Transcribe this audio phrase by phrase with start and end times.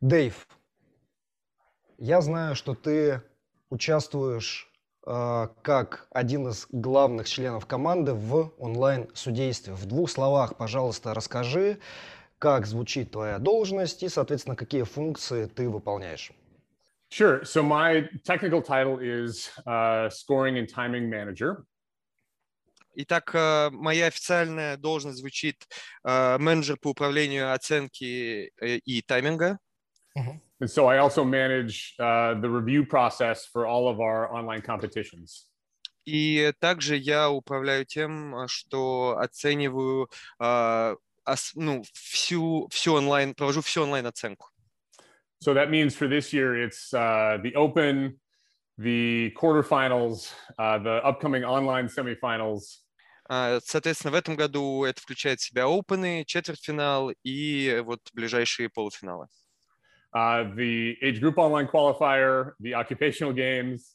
[0.00, 0.46] Дэйв,
[1.98, 3.20] я знаю, что ты
[3.68, 4.70] участвуешь
[5.04, 9.74] э, как один из главных членов команды в онлайн-судействе.
[9.74, 11.80] В двух словах, пожалуйста, расскажи,
[12.38, 16.30] как звучит твоя должность и, соответственно, какие функции ты выполняешь.
[17.10, 17.42] Sure.
[17.42, 21.64] So my technical title is uh, scoring and timing manager.
[22.94, 25.66] Итак, э, моя официальная должность звучит
[26.04, 29.58] э, менеджер по управлению оценки и тайминга.
[30.60, 35.46] And so I also manage uh, the review process for all of our online competitions.
[36.04, 40.08] И также я управляю тем, что оцениваю
[40.40, 44.48] э, ос- ну, всю, всю онлайн, провожу всю онлайн оценку.
[45.40, 48.18] So that means for this year, it's uh, the Open,
[48.78, 52.82] the quarterfinals, uh, the upcoming online semifinals,
[53.30, 59.26] А, Соответственно, в этом году это включает в себя опены, четвертьфинал и вот ближайшие полуфиналы.
[60.14, 63.94] Uh, the age group online qualifier, the occupational games,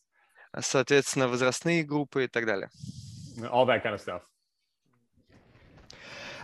[0.59, 2.69] Соответственно, возрастные группы и так далее.
[3.51, 4.21] all that kind of stuff.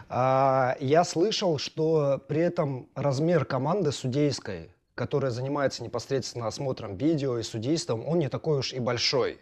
[0.09, 7.43] А, я слышал, что при этом размер команды судейской, которая занимается непосредственно осмотром видео и
[7.43, 9.39] судейством, он не такой уж и большой.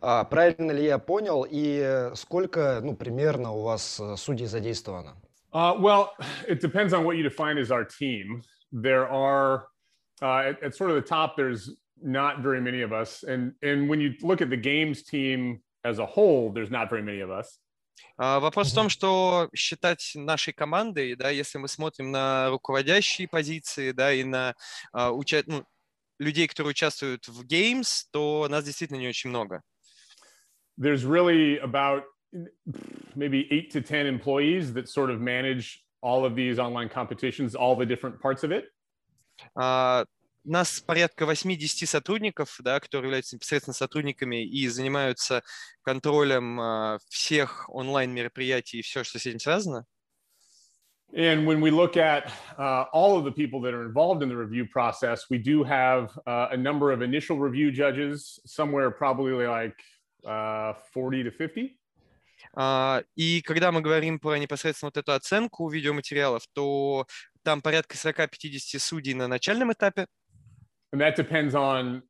[0.00, 5.16] А, правильно ли я понял и сколько, ну, примерно у вас э, судей задействовано?
[5.52, 6.10] Uh, well,
[6.46, 8.42] it depends on what you define as our team.
[8.75, 9.67] There are,
[10.21, 11.69] uh, at, at sort of the top, there's
[12.01, 13.23] not very many of us.
[13.23, 17.01] And, and when you look at the games team as a whole, there's not very
[17.03, 17.59] many of us.
[18.17, 18.89] А, Вопрос в том, Мгм.
[18.89, 24.55] что считать нашей командой, да, если мы смотрим на руководящие позиции, да, и на
[24.93, 25.65] а, уча- ну,
[26.19, 29.61] людей, которые участвуют в Games, то нас действительно не очень много.
[30.77, 32.03] There's really about
[33.15, 37.75] maybe eight to 10 employees that sort of manage all of these online competitions, all
[37.75, 38.65] the different parts of it.
[39.55, 40.05] А,
[40.43, 45.43] Нас порядка 80 сотрудников, да, которые являются непосредственно сотрудниками и занимаются
[45.83, 49.85] контролем а, всех онлайн-мероприятий и все, что с этим связано.
[51.13, 54.37] And when we look at uh, all of the people that are involved in the
[54.37, 59.75] review process, we do have uh, a number of initial review judges, somewhere probably like
[60.25, 61.77] uh, 40 to 50.
[62.56, 67.06] А, И когда мы говорим про непосредственно вот эту оценку видеоматериалов, то
[67.42, 70.06] там порядка 40-50 судей на начальном этапе,
[70.94, 72.02] And that depends on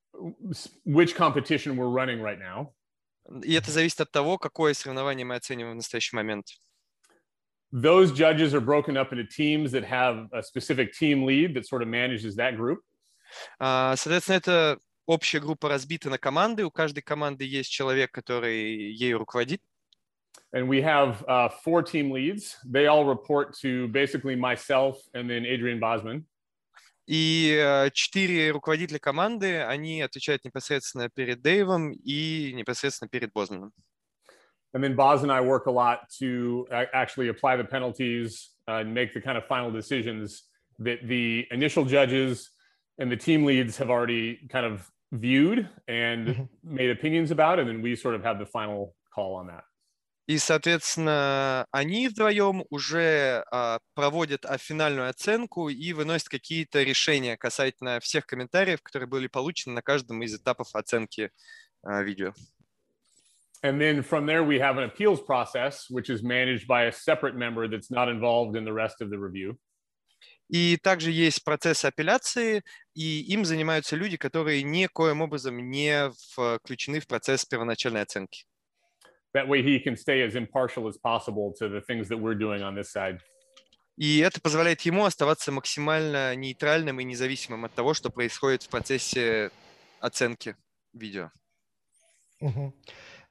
[0.84, 2.72] which competition we're running right now.
[3.42, 6.46] и это зависит от того, какое соревнование мы оцениваем в настоящий момент.
[7.72, 11.82] Those judges are broken up into teams that have a specific team lead that sort
[11.82, 12.78] of manages that group.
[13.58, 19.18] А, Соответственно, это общая группа разбита на команды, у каждой команды есть человек, который ею
[19.18, 19.60] руководит.
[20.55, 22.57] And we have uh, four team leads.
[22.65, 26.25] They all report to basically myself and then Adrian Bosman.
[27.07, 33.71] И э, четыре руководителя команды, они отвечают непосредственно перед Дэйвом и непосредственно перед Бозманом.
[34.73, 38.75] And then Boz and I work a lot to a- actually apply the penalties uh,
[38.81, 40.43] and make the kind of final decisions
[40.79, 42.51] that the initial judges
[42.97, 46.47] and the team leads have already kind of viewed and Mhm.
[46.63, 47.59] made opinions about.
[47.59, 49.63] And then we sort of have the final call on that.
[50.26, 58.00] И, соответственно, они вдвоем уже а, проводят а, финальную оценку и выносят какие-то решения касательно
[58.00, 61.30] всех комментариев, которые были получены на каждом из этапов оценки
[61.84, 62.32] а, видео.
[63.62, 67.36] And then from there, we have an appeals process, which is managed by a separate
[67.36, 69.56] member that's not involved in the rest of the review.
[70.48, 72.62] И также есть процесс апелляции,
[72.94, 76.10] и им занимаются люди, которые никоим образом не
[76.62, 78.44] включены в процесс первоначальной оценки.
[79.36, 82.62] That way, he can stay as impartial as possible to the things that we're doing
[82.62, 83.20] on this side.
[83.98, 89.50] И это позволяет ему оставаться максимально нейтральным и независимым от того, что происходит в процессе
[90.00, 90.56] оценки
[90.94, 91.30] видео.
[92.40, 92.72] Мгм.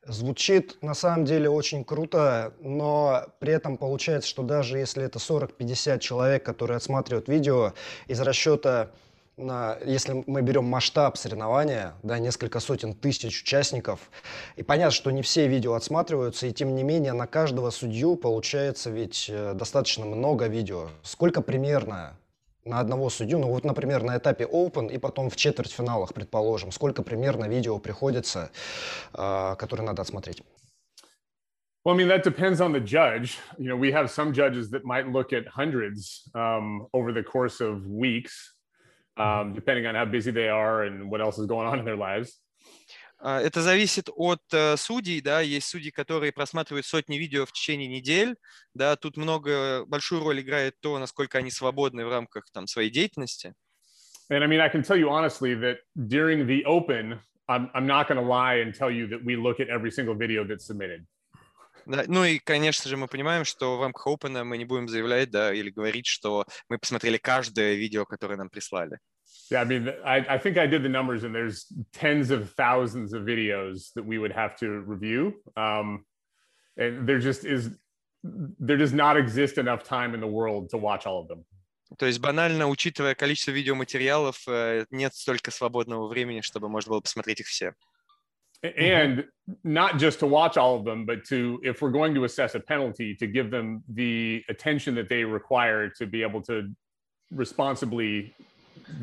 [0.03, 5.99] Звучит на самом деле очень круто, но при этом получается, что даже если это 40-50
[5.99, 7.73] человек, которые отсматривают видео,
[8.05, 8.91] из расчета
[9.37, 14.09] на, если мы берем масштаб соревнования, да, несколько сотен тысяч участников,
[14.55, 18.89] и понятно, что не все видео отсматриваются, и тем не менее на каждого судью получается
[18.89, 20.89] ведь э, достаточно много видео.
[21.03, 22.17] Сколько примерно
[22.63, 27.03] на одного судью, ну вот, например, на этапе Open и потом в четвертьфиналах, предположим, сколько
[27.03, 28.51] примерно видео приходится,
[29.13, 30.41] а, которые надо отсмотреть?
[31.85, 33.37] Well, I mean, that depends on the judge.
[33.59, 37.61] You know, we have some judges that might look at hundreds um, over the course
[37.61, 38.54] of weeks,
[39.16, 41.96] um, depending on how busy they are and what else is going on in their
[41.96, 42.40] lives.
[43.22, 47.86] А, Это зависит от э, судей, да, есть судьи, которые просматривают сотни видео в течение
[47.86, 48.36] недель,
[48.74, 53.52] да, тут много, большую роль играет то, насколько они свободны в рамках там своей деятельности.
[54.30, 57.18] And I mean, I can tell you honestly that during the open,
[57.48, 60.14] I'm, I'm not going to lie and tell you that we look at every single
[60.14, 61.04] video that's submitted.
[61.85, 65.29] Да, ну и, конечно же, мы понимаем, что в рамках Open мы не будем заявлять,
[65.29, 68.99] да, или говорить, что мы посмотрели каждое видео, которое нам прислали.
[69.51, 73.13] Yeah, I mean, I, I think I did the numbers, and there's tens of thousands
[73.13, 75.33] of videos that we would have to review.
[75.55, 76.05] Um,
[76.77, 77.69] and there just is,
[78.23, 81.45] there does not exist enough time in the world to watch all of them.
[81.99, 87.41] То есть банально, учитывая количество видеоматериалов, э, нет столько свободного времени, чтобы можно было посмотреть
[87.41, 87.73] их все.
[88.77, 89.25] And
[89.63, 92.59] not just to watch all of them, but to, if we're going to assess a
[92.59, 96.71] penalty, to give them the attention that they require to be able to
[97.31, 98.33] responsibly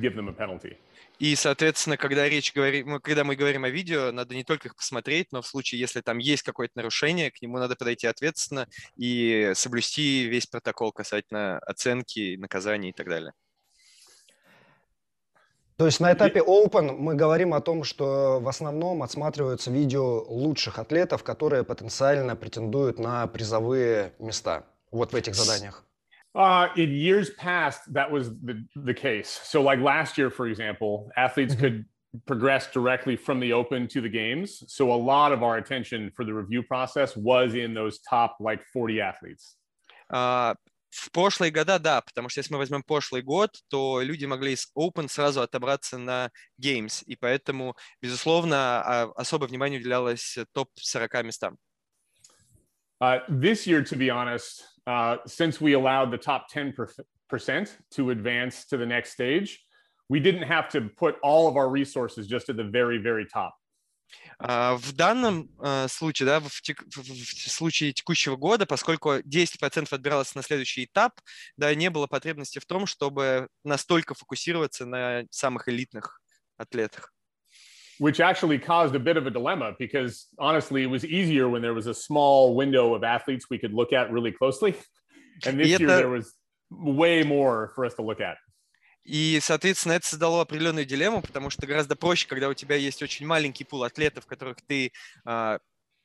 [0.00, 0.76] give them a penalty.
[1.18, 5.30] И, соответственно, когда речь говорим, когда мы говорим о видео, надо не только их посмотреть,
[5.30, 8.66] но в случае, если там есть какое-то нарушение, к нему надо подойти ответственно
[8.96, 13.32] и соблюсти весь протокол касательно оценки, наказаний и так далее.
[15.76, 20.78] То есть на этапе Open мы говорим о том, что в основном отсматриваются видео лучших
[20.78, 25.84] атлетов, которые потенциально претендуют на призовые места вот в этих заданиях.
[26.34, 29.28] Uh, in years past, that was the, the case.
[29.44, 31.84] So, like last year, for example, athletes could
[32.26, 34.62] progress directly from the open to the games.
[34.66, 38.64] So, a lot of our attention for the review process was in those top like
[38.72, 39.56] 40 athletes.
[40.08, 40.54] Uh,
[40.92, 44.70] в прошлые года, да, потому что если мы возьмем прошлый год, то люди могли из
[44.76, 46.30] Open сразу отобраться на
[46.60, 51.56] Games, и поэтому, безусловно, особое внимание уделялось топ-40 местам.
[53.00, 56.76] Uh, this year, to be honest, uh, since we allowed the top 10%
[57.90, 59.58] to advance to the next stage,
[60.08, 63.54] we didn't have to put all of our resources just at the very, very top.
[64.40, 70.34] Uh, в данном uh, случае, да, в, тек, в случае текущего года, поскольку 10% отбиралось
[70.34, 71.20] на следующий этап,
[71.56, 76.20] да, не было потребности в том, чтобы настолько фокусироваться на самых элитных
[76.56, 77.12] атлетах.
[77.98, 81.74] which actually caused a bit of a dilemma because honestly, it was easier when there
[81.74, 84.74] was a small window of athletes we could look at really closely.
[85.46, 86.34] And this year there was
[86.70, 88.38] way more for us to look at.
[89.04, 93.26] И, соответственно, это создало определенную дилемму, потому что гораздо проще, когда у тебя есть очень
[93.26, 94.92] маленький пул атлетов, которых ты
[95.26, 95.58] э,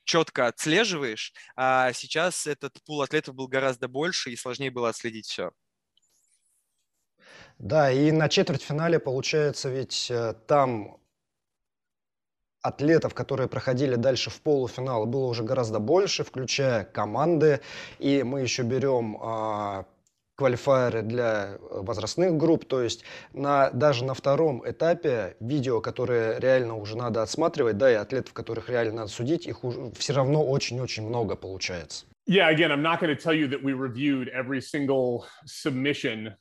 [0.03, 5.51] четко отслеживаешь, а сейчас этот пул атлетов был гораздо больше и сложнее было отследить все.
[7.59, 10.11] Да, и на четвертьфинале, получается, ведь
[10.47, 10.99] там
[12.67, 17.61] атлетов, которые проходили дальше в полуфинал, было уже гораздо больше, включая команды.
[17.99, 19.85] И мы еще берем а,
[20.37, 22.65] квалифайеры для возрастных групп.
[22.65, 23.03] То есть
[23.33, 28.69] на, даже на втором этапе видео, которые реально уже надо отсматривать, да, и атлетов, которых
[28.69, 32.05] реально надо судить, их уже все равно очень-очень много получается.
[32.27, 36.35] Yeah, again, I'm not going to tell you that we reviewed every single submission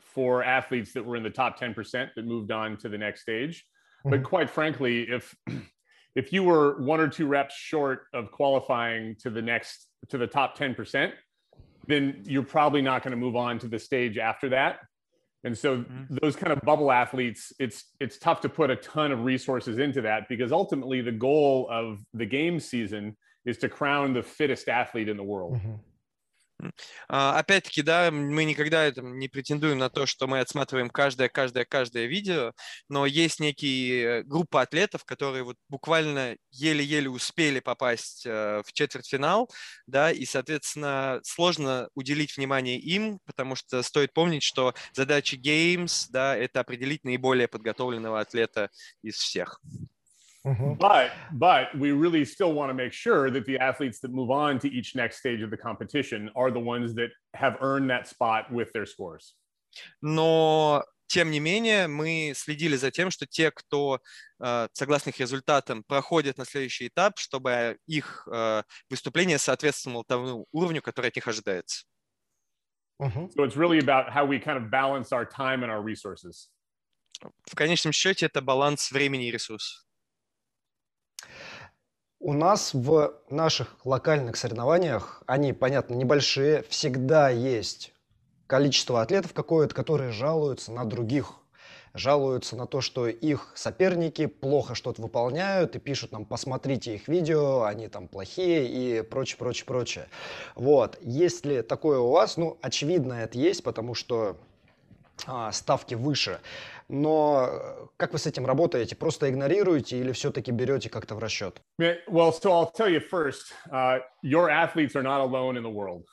[0.00, 1.74] for athletes that were in the top 10%
[2.16, 3.64] that moved on to the next stage.
[4.04, 5.34] But quite frankly, if
[6.14, 10.26] if you were one or two reps short of qualifying to the next to the
[10.26, 11.12] top 10%,
[11.86, 14.80] then you're probably not going to move on to the stage after that.
[15.44, 16.16] And so mm-hmm.
[16.20, 20.00] those kind of bubble athletes, it's it's tough to put a ton of resources into
[20.02, 25.08] that because ultimately the goal of the game season is to crown the fittest athlete
[25.08, 25.54] in the world.
[25.54, 25.74] Mm-hmm.
[27.08, 32.52] Опять-таки, да, мы никогда не претендуем на то, что мы отсматриваем каждое, каждое, каждое видео,
[32.88, 39.50] но есть некие группа атлетов, которые вот буквально еле-еле успели попасть в четвертьфинал,
[39.86, 46.36] да, и, соответственно, сложно уделить внимание им, потому что стоит помнить, что задача Games, да,
[46.36, 48.70] это определить наиболее подготовленного атлета
[49.02, 49.60] из всех.
[50.46, 50.74] Mm-hmm.
[50.74, 54.60] But but we really still want to make sure that the athletes that move on
[54.60, 58.52] to each next stage of the competition are the ones that have earned that spot
[58.52, 59.34] with their scores.
[60.00, 64.00] Но тем не менее, мы следили за тем, что те, кто,
[64.72, 68.26] согласно их результатам, проходят на следующий этап, чтобы их
[68.88, 71.84] выступление соответствовало тому уровню, который от них ожидается.
[73.00, 73.30] Mm-hmm.
[73.36, 76.48] So it's really about how we kind of balance our time and our resources.
[77.44, 79.85] В конечном счете, это баланс времени и ресурсов.
[82.18, 87.92] У нас в наших локальных соревнованиях, они, понятно, небольшие, всегда есть
[88.46, 91.34] количество атлетов какое-то, которые жалуются на других,
[91.94, 97.64] жалуются на то, что их соперники плохо что-то выполняют и пишут нам, посмотрите их видео,
[97.64, 100.08] они там плохие и прочее, прочее, прочее.
[100.54, 100.98] Вот.
[101.02, 102.36] Есть ли такое у вас?
[102.36, 104.36] Ну, очевидно, это есть, потому что
[105.26, 106.40] а, ставки выше.
[106.88, 108.94] Но э, как вы с этим работаете?
[108.94, 111.60] Просто игнорируете или все-таки берете как-то в расчет?
[111.78, 116.04] Well, so I'll tell you first, uh, your athletes are not alone in the world.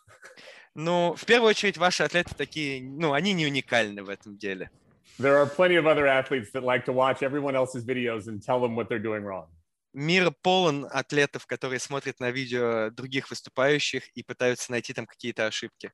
[0.76, 4.72] Ну, в первую очередь, ваши атлеты такие, ну, они не уникальны в этом деле.
[5.20, 8.60] There are plenty of other athletes that like to watch everyone else's videos and tell
[8.60, 9.48] them what they're doing wrong.
[9.94, 15.92] Мир полон атлетов, которые смотрят на видео других выступающих и пытаются найти там какие-то ошибки.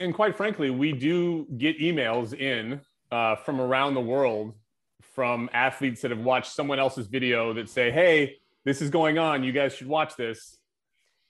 [0.00, 2.80] And quite frankly, we do get emails in
[3.11, 4.53] uh, from around the world
[5.01, 9.43] from athletes that have watched someone else's video that say, hey, this is going on.
[9.43, 10.59] You guys should watch this.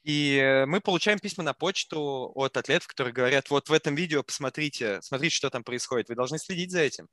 [0.03, 4.23] И э, мы получаем письма на почту от атлетов, которые говорят, вот в этом видео
[4.23, 6.07] посмотрите, смотрите, что там происходит.
[6.07, 7.07] Вы должны следить за этим.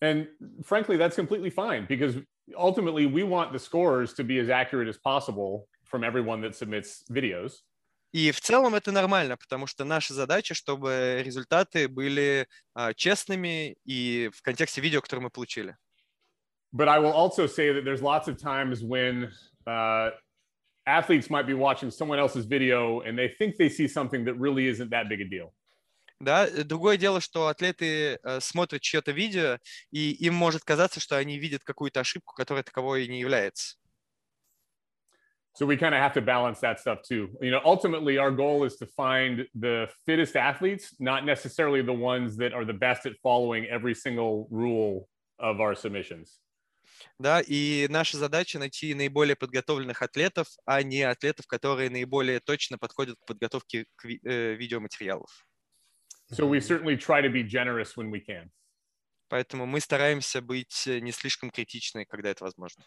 [0.00, 0.28] And
[0.64, 2.16] frankly, that's completely fine because
[2.56, 7.04] ultimately we want the scores to be as accurate as possible from everyone that submits
[7.10, 7.62] videos.
[8.15, 14.29] И в целом это нормально, потому что наша задача, чтобы результаты были а, честными и
[14.33, 15.75] в контексте видео, которое мы получили.
[16.71, 19.33] But I will also say that there's lots of times when
[19.67, 20.11] uh,
[20.87, 24.67] athletes might be watching someone else's video and they think they see something that really
[24.67, 25.53] isn't that big a deal.
[26.21, 29.59] Да, э, другое дело, что атлеты э, смотрят чье-то видео,
[29.91, 33.75] и им может казаться, что они видят какую-то ошибку, которая таковой и не является.
[35.54, 37.28] So we kind of have to balance that stuff too.
[37.40, 42.36] You know, ultimately, our goal is to find the fittest athletes, not necessarily the ones
[42.36, 46.40] that are the best at following every single rule of our submissions.
[47.18, 53.16] Да, и наша задача найти наиболее подготовленных атлетов, а не атлетов, которые наиболее точно подходят
[53.18, 55.46] к подготовке к ви- э, видеоматериалов.
[56.32, 58.50] So we certainly try to be generous when we can.
[59.28, 62.84] Поэтому мы стараемся быть э, не слишком критичны, когда это возможно.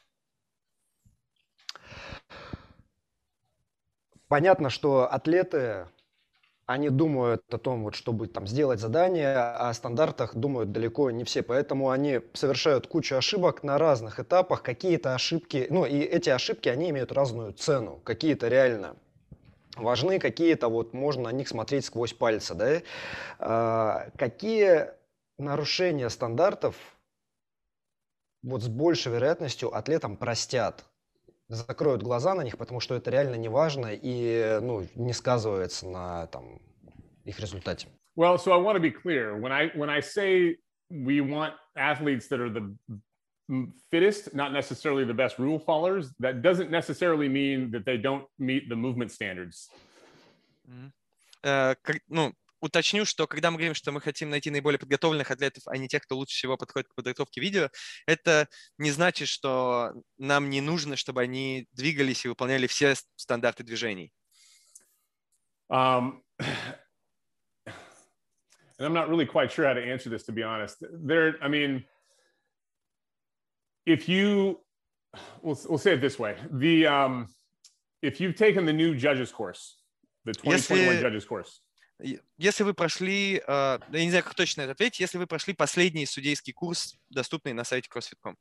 [4.29, 5.87] Понятно, что атлеты,
[6.67, 11.25] они думают о том, вот, чтобы там сделать задание, а о стандартах думают далеко не
[11.25, 16.69] все, поэтому они совершают кучу ошибок на разных этапах, какие-то ошибки, ну и эти ошибки,
[16.69, 18.97] они имеют разную цену, какие-то реально
[19.77, 22.83] важны, какие-то вот можно на них смотреть сквозь пальцы, да?
[23.39, 24.89] А, какие
[25.39, 26.77] нарушения стандартов
[28.43, 30.88] вот с большей вероятностью атлетам простят?
[31.49, 36.27] Закроют глаза на них, потому что это реально не важно и ну, не сказывается на
[36.27, 36.61] там,
[37.25, 37.89] их результате.
[38.17, 39.37] Well, so I want to be clear.
[39.37, 40.57] When I when I say
[40.91, 42.75] we want athletes that are the
[43.91, 48.69] fittest, not necessarily the best rule followers, that doesn't necessarily mean that they don't meet
[48.69, 49.71] the movement standards.
[51.43, 55.63] Э, как- ну, уточню, что когда мы говорим, что мы хотим найти наиболее подготовленных атлетов,
[55.67, 57.71] а не тех, кто лучше всего подходит к подготовке видео,
[58.07, 58.49] это
[58.79, 64.13] не значит, что нам не нужно, чтобы они двигались и выполняли все стандарты движений.
[65.71, 66.23] Um,
[68.79, 70.79] and I'm not really quite sure how to answer this, to be honest.
[70.81, 71.85] There, I mean,
[73.85, 74.61] if you,
[75.43, 77.29] we'll, we'll say it this way: the um,
[78.03, 79.77] if you've taken the new judges course,
[80.25, 81.61] the 2021 Если- judges course,
[82.01, 86.07] Если вы прошли, э, я не знаю, как точно это ответить, если вы прошли последний
[86.07, 88.37] судейский курс, доступный на сайте CrossFit.com.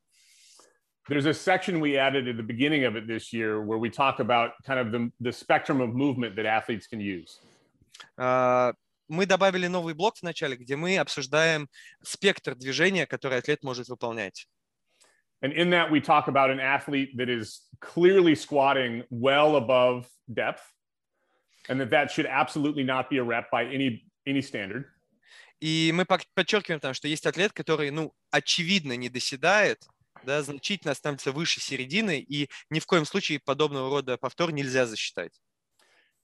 [1.09, 4.19] there's a section we added at the beginning of it this year where we talk
[4.19, 7.39] about kind of the, the spectrum of movement that athletes can use.
[8.17, 8.73] А,
[9.09, 11.69] Мы добавили новый блок в начале, где мы обсуждаем
[12.03, 14.47] спектр движения, который атлет может выполнять.
[15.41, 20.63] And in that, we talk about an athlete that is clearly squatting well above depth,
[21.69, 24.85] and that that should absolutely not be a rep by any any standard.
[25.59, 29.87] И мы подчеркиваем там, что есть атлет, который, ну, очевидно не доседает,
[30.23, 35.41] да, значительно становится выше середины, и ни в коем случае подобного рода повтор нельзя засчитать.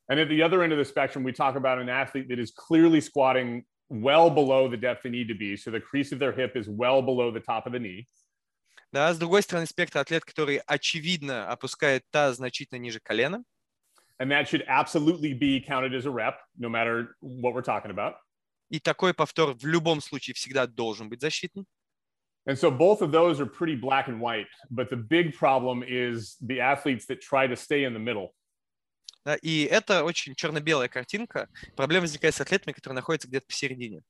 [0.10, 2.52] And at the other end of the spectrum, we talk about an athlete that is
[2.52, 5.56] clearly squatting well below the depth they need to be.
[5.56, 8.08] So the crease of their hip is well below the top of the knee.
[8.92, 13.44] Да, с другой стороны спектра атлет, который очевидно опускает таз значительно ниже колена,
[14.23, 18.15] And that should absolutely be counted as a rep, no matter what we're talking about.
[18.71, 21.65] и такой повтор в любом случае всегда должен быть засчитан.
[22.47, 24.47] And so both of those are pretty black and white.
[24.71, 28.35] But the big problem is the athletes that try to stay in the middle.
[29.25, 31.49] Да, и это очень черно-белая картинка.
[31.77, 34.03] Проблема возникает с атлетами, которые находятся где-то посередине.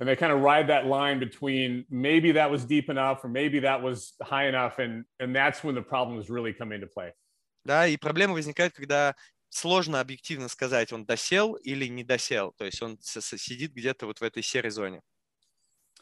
[0.00, 3.60] and they kind of ride that line between maybe that was deep enough or maybe
[3.60, 7.12] that was high enough and and that's when the problems really come into play
[7.64, 9.14] Да, и проблема возникает, когда
[9.49, 12.53] сложно объективно сказать, он досел или не досел.
[12.57, 15.01] То есть он сидит где-то вот в этой серой зоне.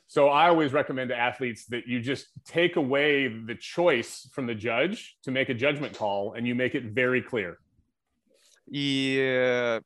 [0.10, 4.56] so i always recommend to athletes that you just take away the choice from the
[4.56, 7.58] judge to make a judgment call and you make it very clear
[8.70, 9.82] И э,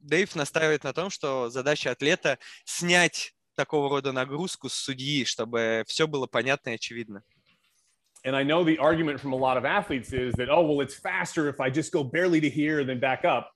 [0.00, 6.06] Дэйв настаивает на том, что задача атлета снять такого рода нагрузку с судьи, чтобы все
[6.06, 7.24] было понятно и очевидно.
[8.25, 10.95] and i know the argument from a lot of athletes is that oh well it's
[10.95, 13.49] faster if i just go barely to here and then back up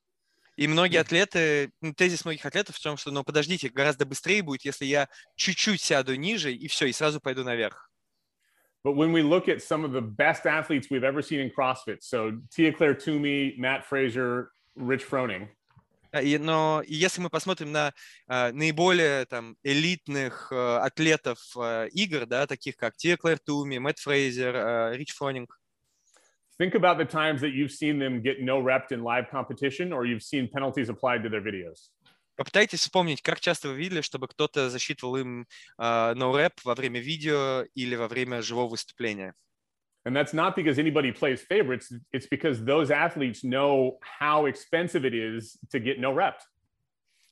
[0.57, 4.65] И многие атлеты, ну, тезис многих атлетов в том, что, ну, подождите, гораздо быстрее будет,
[4.65, 7.91] если я чуть-чуть сяду ниже, и все, и сразу пойду наверх.
[8.83, 12.01] But when we look at some of the best athletes we've ever seen in CrossFit,
[12.01, 15.60] so Tia Claire Toomey, Matt Fraser, Rich Froning, А,
[16.20, 17.94] И, но и если мы посмотрим на
[18.26, 24.00] а, наиболее там, элитных а, атлетов а, игр, да, таких как Тия Клэр Туми, Мэтт
[24.00, 25.58] Фрейзер, а, Рич Фронинг,
[26.60, 30.04] think about the times that you've seen them get no rep in live competition or
[30.04, 31.90] you've seen penalties applied to their videos.
[32.36, 35.46] попытайтесь вспомнить, как часто вы видели, чтобы кто-то засчитывал им
[35.78, 39.34] а, no-rep во время видео или во время живого выступления.
[40.04, 45.14] And that's not because anybody plays favorites, it's because those athletes know how expensive it
[45.14, 46.40] is to get no rep.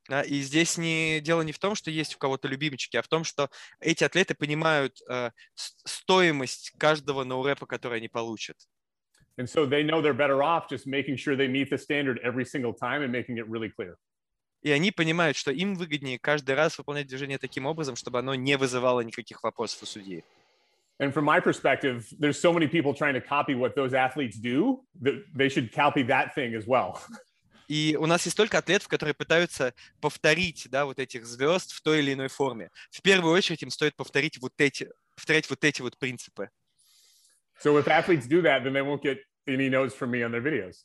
[0.09, 3.09] А, И здесь не, дело не в том, что есть у кого-то любимчики, а в
[3.09, 3.51] том, что
[3.81, 8.57] эти атлеты понимают э, стоимость каждого ноурэпа, который они получат.
[9.37, 12.45] And so they know they're better off just making sure they meet the standard every
[12.45, 13.97] single time and making it really clear.
[14.63, 18.57] И они понимают, что им выгоднее каждый раз выполнять движение таким образом, чтобы оно не
[18.59, 20.23] вызывало никаких вопросов у судьи.
[21.01, 24.85] And from my perspective, there's so many people trying to copy what those athletes do
[25.01, 27.01] that they should copy that thing as well.
[27.69, 32.01] И у нас есть столько атлетов, которые пытаются повторить да, вот этих звезд в той
[32.01, 32.71] или иной форме.
[32.91, 36.51] В первую очередь им стоит повторить вот эти, повторять вот эти вот принципы.
[37.63, 40.43] So if athletes do that, then they won't get any notes from me on their
[40.43, 40.85] videos.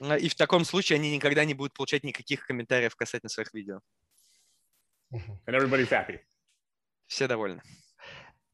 [0.00, 3.80] А, И в таком случае они никогда не будут получать никаких комментариев касательно своих видео.
[5.12, 6.20] And everybody's happy.
[7.06, 7.62] Все довольны.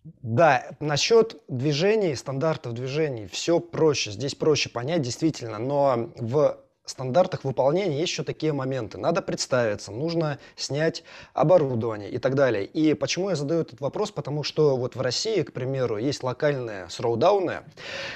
[0.04, 4.10] Да, насчет движений, стандартов движений, все проще.
[4.10, 8.98] Здесь проще понять действительно, но в стандартах выполнения есть еще такие моменты.
[8.98, 12.64] Надо представиться, нужно снять оборудование и так далее.
[12.64, 14.10] И почему я задаю этот вопрос?
[14.10, 17.60] Потому что вот в России, к примеру, есть локальные сроудауны,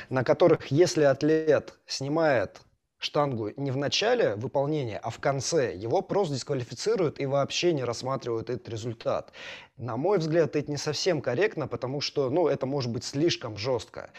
[0.08, 2.62] на которых, если атлет снимает
[3.02, 8.50] штангу не в начале выполнения, а в конце, его просто дисквалифицируют и вообще не рассматривают
[8.50, 9.32] этот результат.
[9.76, 14.10] На мой взгляд, это не совсем корректно, потому что, ну, это может быть слишком жестко.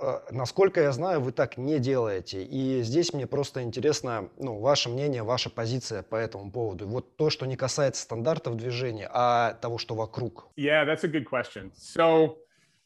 [0.00, 2.42] Э, Насколько я знаю, вы так не делаете.
[2.42, 6.86] И здесь мне просто интересно, ну, ваше мнение, ваша позиция по этому поводу.
[6.86, 10.48] Вот то, что не касается стандартов движения, а того, что вокруг.
[10.56, 11.72] Yeah, that's a good question.
[11.74, 12.36] So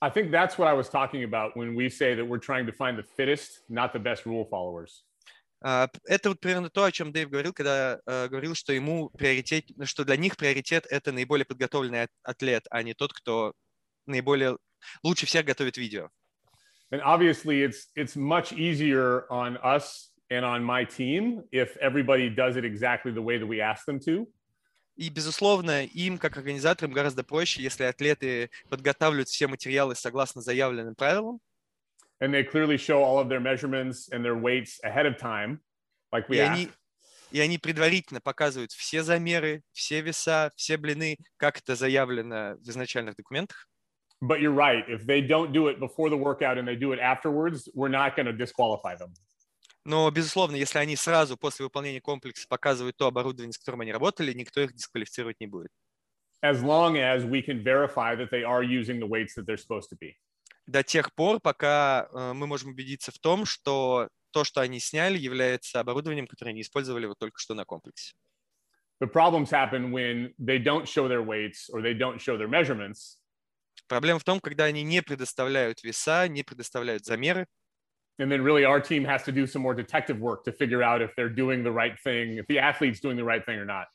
[0.03, 2.71] I think that's what I was talking about when we say that we're trying to
[2.71, 5.03] find the fittest, not the best rule followers.
[5.61, 9.09] А, п- Это вот примерно то, о чем Дэйв говорил, когда э, говорил, что ему
[9.09, 13.51] приоритет, что для них приоритет это наиболее подготовленный ат- атлет, а не тот, кто
[14.05, 14.57] наиболее
[15.03, 16.09] лучше всех готовит видео.
[16.91, 22.55] And obviously, it's it's much easier on us and on my team if everybody does
[22.55, 24.25] it exactly the way that we ask them to.
[24.96, 31.40] И, безусловно, им, как организаторам, гораздо проще, если атлеты подготавливают все материалы согласно заявленным правилам,
[32.20, 35.60] and they clearly show all of their measurements and their weights ahead of time,
[36.12, 36.52] like we и asked.
[36.52, 36.68] они,
[37.32, 43.16] и они предварительно показывают все замеры, все веса, все блины, как это заявлено в изначальных
[43.16, 43.68] документах.
[44.22, 44.84] But you're right.
[44.88, 48.16] If they don't do it before the workout and they do it afterwards, we're not
[48.16, 49.12] going to disqualify them.
[49.84, 54.32] Но, безусловно, если они сразу после выполнения комплекса показывают то оборудование, с которым они работали,
[54.32, 55.70] никто их дисквалифицировать не будет.
[56.42, 59.88] As long as we can verify that they are using the weights that they're supposed
[59.90, 60.14] to be.
[60.66, 65.18] До тех пор, пока э, мы можем убедиться в том, что то, что они сняли,
[65.18, 68.14] является оборудованием, которое они использовали вот только что на комплексе.
[69.00, 73.18] The problems happen when they don't show their weights or they don't show their measurements.
[73.86, 77.46] Проблема в том, когда они не предоставляют веса, не предоставляют замеры,
[78.18, 81.02] And then really our team has to do some more detective work to figure out
[81.02, 83.88] if they're doing the right thing, if the athlete's doing the right thing or not.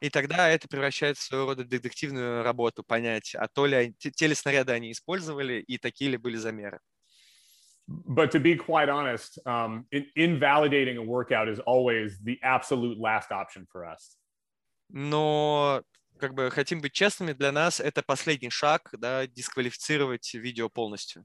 [0.00, 4.34] и тогда это превращается в своего рода детективную работу, понять, а то ли те, ли
[4.34, 6.80] снаряды они использовали и такие ли были замеры.
[7.86, 13.32] But to be quite honest, um, in, invalidating a workout is always the absolute last
[13.32, 14.16] option for us.
[14.88, 15.82] Но
[16.18, 21.24] как бы хотим быть честными, для нас это последний шаг, да, дисквалифицировать видео полностью.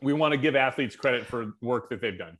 [0.00, 2.38] We want to give athletes credit for work that they've done.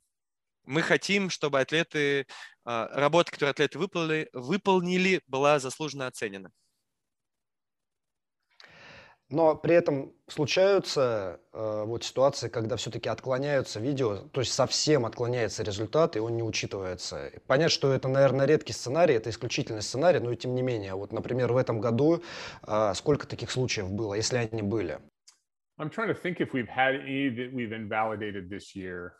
[0.65, 2.27] Мы хотим, чтобы атлеты,
[2.65, 6.51] а, работа, которую атлеты выполнили, выполнили, была заслуженно оценена.
[9.31, 15.63] Но при этом случаются э, вот ситуации, когда все-таки отклоняются видео, то есть совсем отклоняется
[15.63, 17.31] результат, и он не учитывается.
[17.47, 20.95] Понять, что это, наверное, редкий сценарий, это исключительный сценарий, но и тем не менее.
[20.95, 22.21] Вот, например, в этом году
[22.67, 24.99] э, сколько таких случаев было, если они были?
[25.80, 29.14] I'm trying to think if we've had any that we've invalidated this year.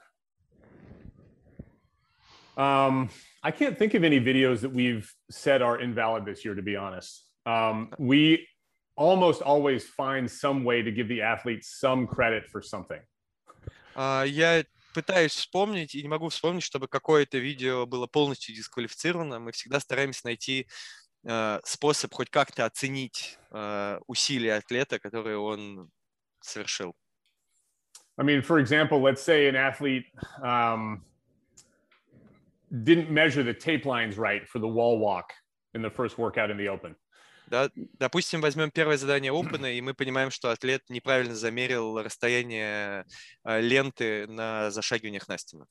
[2.56, 3.10] Um,
[3.42, 6.74] I can't think of any videos that we've said are invalid this year, to be
[6.74, 7.24] honest.
[7.44, 8.48] Um, we
[8.96, 13.02] almost always find some way to give the athletes some credit for something.
[13.94, 19.38] А, Я пытаюсь вспомнить и не могу вспомнить, чтобы какое-то видео было полностью дисквалифицировано.
[19.38, 20.66] Мы всегда стараемся найти
[21.26, 25.90] э, способ хоть как-то оценить э, усилия атлета, которые он
[26.41, 26.95] совершил.
[28.17, 30.05] I mean, for example, let's say an athlete
[30.43, 31.03] um,
[32.83, 35.33] didn't measure the tape lines right for the wall walk
[35.73, 36.95] in the first workout in the open.
[37.47, 43.05] Да, допустим, возьмем первое задание Open, и мы понимаем, что атлет неправильно замерил расстояние
[43.43, 45.67] э, ленты на зашагиваниях на стену.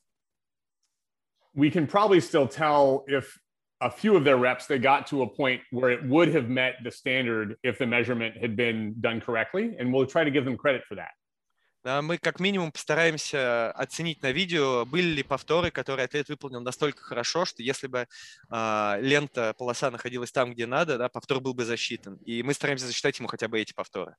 [1.55, 3.35] We can probably still tell if
[3.80, 6.76] a few of their reps they got to a point where it would have met
[6.82, 10.56] the standard if the measurement had been done correctly, and we'll try to give them
[10.56, 11.12] credit for that.
[12.02, 17.44] мы как минимум постараемся оценить на видео, были ли повторы, которые атлет выполнил настолько хорошо,
[17.44, 18.06] что если бы
[18.50, 22.16] э, лента, полоса находилась там, где надо, да, повтор был бы засчитан.
[22.24, 24.16] И мы стараемся засчитать ему хотя бы эти повторы.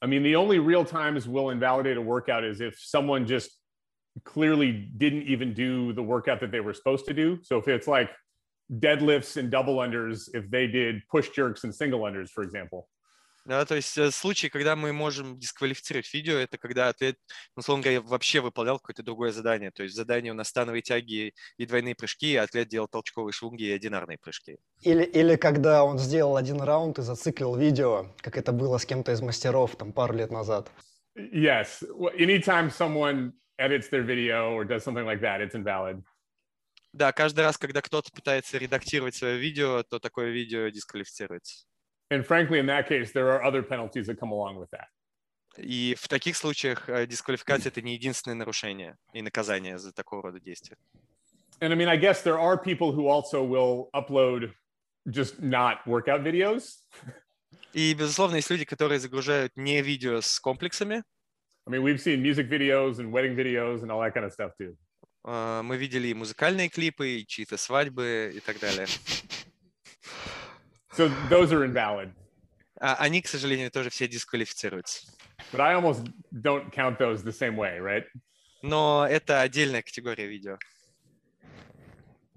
[0.00, 3.58] I mean, the only real times we'll invalidate a workout is if someone just
[4.24, 7.38] clearly didn't even do the workout that they were supposed to do.
[7.42, 8.10] So if it's like
[8.69, 12.87] deadlifts and double unders, if they did push jerks and single unders, for example.
[13.45, 17.17] Да, то есть э, случай, когда мы можем дисквалифицировать видео, это когда атлет,
[17.55, 19.71] ну, условно говоря, вообще выполнял какое-то другое задание.
[19.71, 23.63] То есть задание у нас становые тяги и двойные прыжки, а атлет делал толчковые швунги
[23.63, 24.59] и одинарные прыжки.
[24.81, 29.11] Или, или когда он сделал один раунд и зациклил видео, как это было с кем-то
[29.11, 30.71] из мастеров там пару лет назад.
[31.17, 31.83] Yes.
[32.17, 36.01] Anytime someone edits their video or does something like that, it's invalid.
[36.93, 41.65] Да, каждый раз, когда кто-то пытается редактировать свое видео, то такое видео дисквалифицируется.
[42.11, 44.87] And frankly, in that case, there are other penalties that come along with that.
[45.57, 50.39] И в таких случаях э, дисквалификация это не единственное нарушение и наказание за такого рода
[50.39, 50.77] действия.
[51.59, 54.53] And I mean, I guess there are people who also will upload
[55.07, 56.77] just not workout videos.
[57.73, 61.03] И, безусловно, есть люди, которые загружают не видео с комплексами.
[61.65, 64.51] I mean, we've seen music videos and wedding videos and all that kind of stuff
[64.59, 64.75] too.
[65.25, 68.87] Uh, мы видели и музыкальные клипы, и чьи-то свадьбы и так далее.
[70.97, 72.11] So those are invalid.
[72.79, 75.07] А, они, к сожалению, тоже все дисквалифицируются.
[75.53, 78.03] But I almost don't count those the same way, right?
[78.61, 80.57] Но это отдельная категория видео.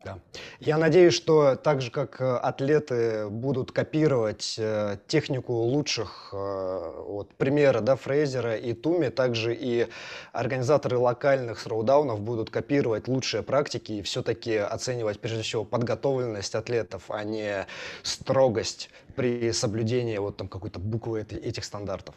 [0.07, 0.19] Да.
[0.61, 7.35] Я надеюсь, что так же, как э, атлеты будут копировать э, технику лучших э, вот,
[7.35, 9.89] примера да, Фрейзера и Туми, также и
[10.33, 17.25] организаторы локальных сроудаунов будут копировать лучшие практики и все-таки оценивать прежде всего подготовленность атлетов, а
[17.25, 17.67] не
[18.05, 22.15] строгость при соблюдении вот там какой-то буквы этих стандартов.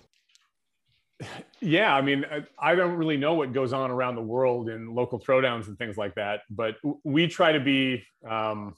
[1.60, 2.26] Yeah, I mean,
[2.58, 5.98] I don't really know what goes on around the world in local throwdowns and things
[5.98, 8.76] like that, but we try to be, um,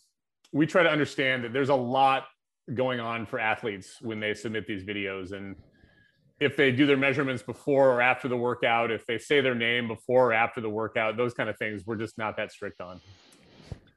[0.52, 2.26] we try to understand that there's a lot
[2.74, 5.34] going on for athletes when they submit these videos.
[5.34, 5.56] And
[6.40, 9.88] if they do their measurements before or after the workout, if they say their name
[9.88, 13.00] before or after the workout, those kind of things, we're just not that strict on.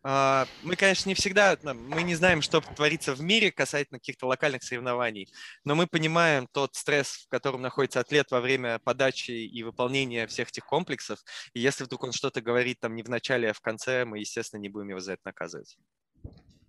[0.07, 4.62] А, мы, конечно, не всегда, мы не знаем, что творится в мире касательно каких-то локальных
[4.62, 5.33] соревнований,
[5.64, 10.51] но мы понимаем тот стресс, в котором находится атлет во время подачи и выполнения всех
[10.51, 11.21] этих комплексов.
[11.55, 14.61] И если вдруг он что-то говорит там не в начале, а в конце, мы, естественно,
[14.61, 15.79] не будем его за это наказывать.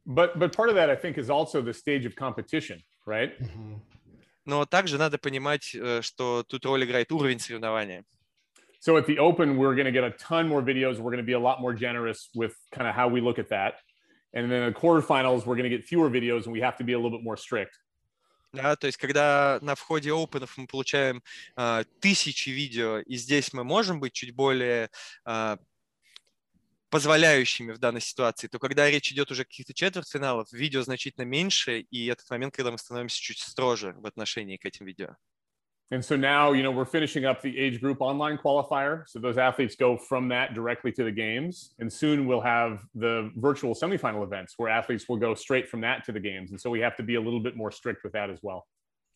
[0.06, 3.34] But, but part of that, I think, is also the stage of competition, right?
[4.46, 8.06] Но также надо понимать, э, что тут роль играет уровень соревнования.
[8.86, 11.00] So at the open, we're going to get a ton more videos.
[11.00, 13.50] We're going to be a lot more generous with kind of how we look at
[13.50, 13.74] that.
[14.36, 16.94] And then the quarterfinals, we're going to get fewer videos and we have to be
[16.94, 17.74] a little bit more strict.
[18.54, 21.24] Да, то есть, когда на входе опенов мы получаем
[21.58, 24.92] э, тысячи видео, и здесь мы можем быть чуть более
[25.26, 25.58] э,
[26.92, 31.80] позволяющими в данной ситуации, то когда речь идет уже о каких-то четвертьфиналов, видео значительно меньше,
[31.80, 35.16] и этот момент, когда мы становимся чуть строже в отношении к этим видео.
[35.93, 39.03] And so now, you know, we're finishing up the age group online qualifier.
[39.09, 41.75] So those athletes go from that directly to the games.
[41.81, 46.05] And soon we'll have the virtual semifinal events where athletes will go straight from that
[46.07, 46.53] to the games.
[46.53, 48.67] And so we have to be a little bit more strict with that as well.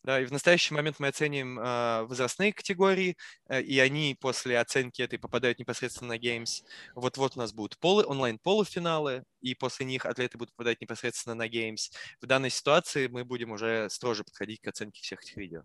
[0.03, 3.17] Да, и в настоящий момент мы оценим э, возрастные категории,
[3.49, 6.61] э, и они после оценки этой попадают непосредственно на Games.
[6.93, 11.91] Вот-вот у нас будут полы, онлайн-полуфиналы, и после них атлеты будут попадать непосредственно на Games.
[12.21, 15.63] В данной ситуации мы будем уже строже подходить к оценке всех этих видео.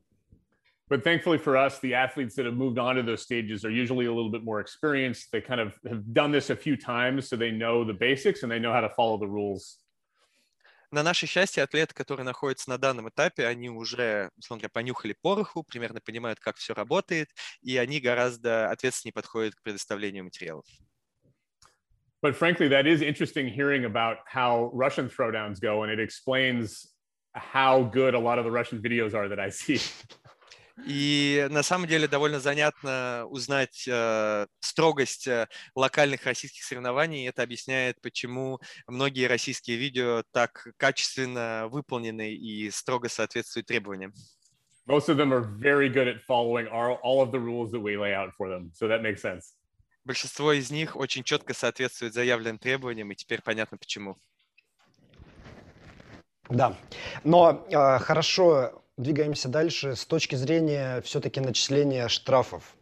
[0.91, 4.07] but thankfully for us, the athletes that have moved on to those stages are usually
[4.07, 5.31] a little bit more experienced.
[5.31, 8.51] They kind of have done this a few times, so they know the basics and
[8.51, 9.79] they know how to follow the rules.
[10.93, 15.63] На наше счастье, атлеты, которые находятся на данном этапе, они уже, условно говоря, понюхали пороху,
[15.63, 17.29] примерно понимают, как все работает,
[17.63, 20.67] и они гораздо ответственнее подходят к предоставлению материалов.
[22.21, 26.89] But frankly, that is interesting hearing about how Russian throwdowns go, and it explains
[27.35, 29.79] how good a lot of the Russian videos are that I see.
[30.84, 37.28] И на самом деле довольно занятно узнать э, строгость э, локальных российских соревнований.
[37.28, 44.14] Это объясняет, почему многие российские видео так качественно выполнены и строго соответствуют требованиям.
[44.86, 47.98] Most of them are very good at following all, all of the rules that we
[47.98, 48.72] lay out for them.
[48.74, 49.56] So that makes sense.
[50.04, 54.18] Большинство из них очень четко соответствует заявленным требованиям, и теперь понятно почему.
[56.48, 56.78] Да,
[57.24, 59.96] но э, хорошо, двигаемся дальше.
[59.96, 62.76] С точки зрения все-таки начисления штрафов.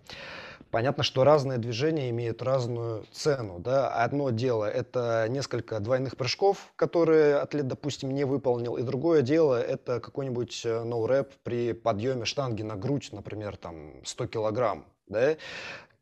[0.72, 3.60] Понятно, что разные движения имеют разную цену.
[3.60, 3.90] Да?
[3.90, 8.78] Одно дело– это несколько двойных прыжков, которые атлет, допустим, не выполнил.
[8.78, 14.88] И другое дело– это какой-нибудь ноу-рэп при подъеме штанги на грудь, например, там 100 килограмм.
[15.06, 15.36] Да?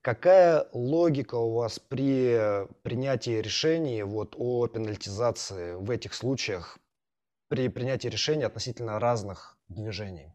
[0.02, 6.78] Какая логика у вас при принятии решений вот, о пенальтизации в этих случаях,
[7.50, 10.33] при принятии решений относительно разных движений?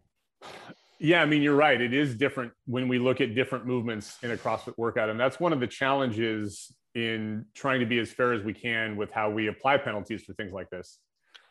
[0.99, 1.81] Yeah, I mean, you're right.
[1.81, 5.09] It is different when we look at different movements in a CrossFit workout.
[5.09, 8.95] And that's one of the challenges in trying to be as fair as we can
[8.95, 10.99] with how we apply penalties for things like this.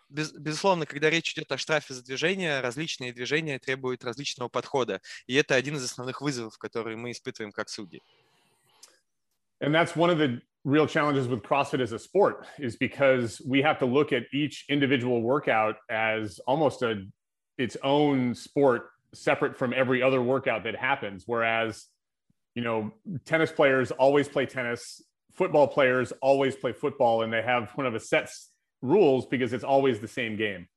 [0.08, 5.00] Без, безусловно, когда речь идет о штрафе за движение, различные движения требуют различного подхода.
[5.26, 8.02] И это один из основных вызовов, которые мы испытываем как судьи.
[9.60, 13.62] And that's one of the real challenges with CrossFit as a sport is because we
[13.62, 17.04] have to look at each individual workout as almost a
[17.58, 21.24] its own sport separate from every other workout that happens.
[21.26, 21.86] Whereas,
[22.54, 22.92] you know,
[23.24, 27.94] tennis players always play tennis, football players always play football, and they have one of
[27.94, 28.30] a set
[28.82, 30.68] rules because it's always the same game.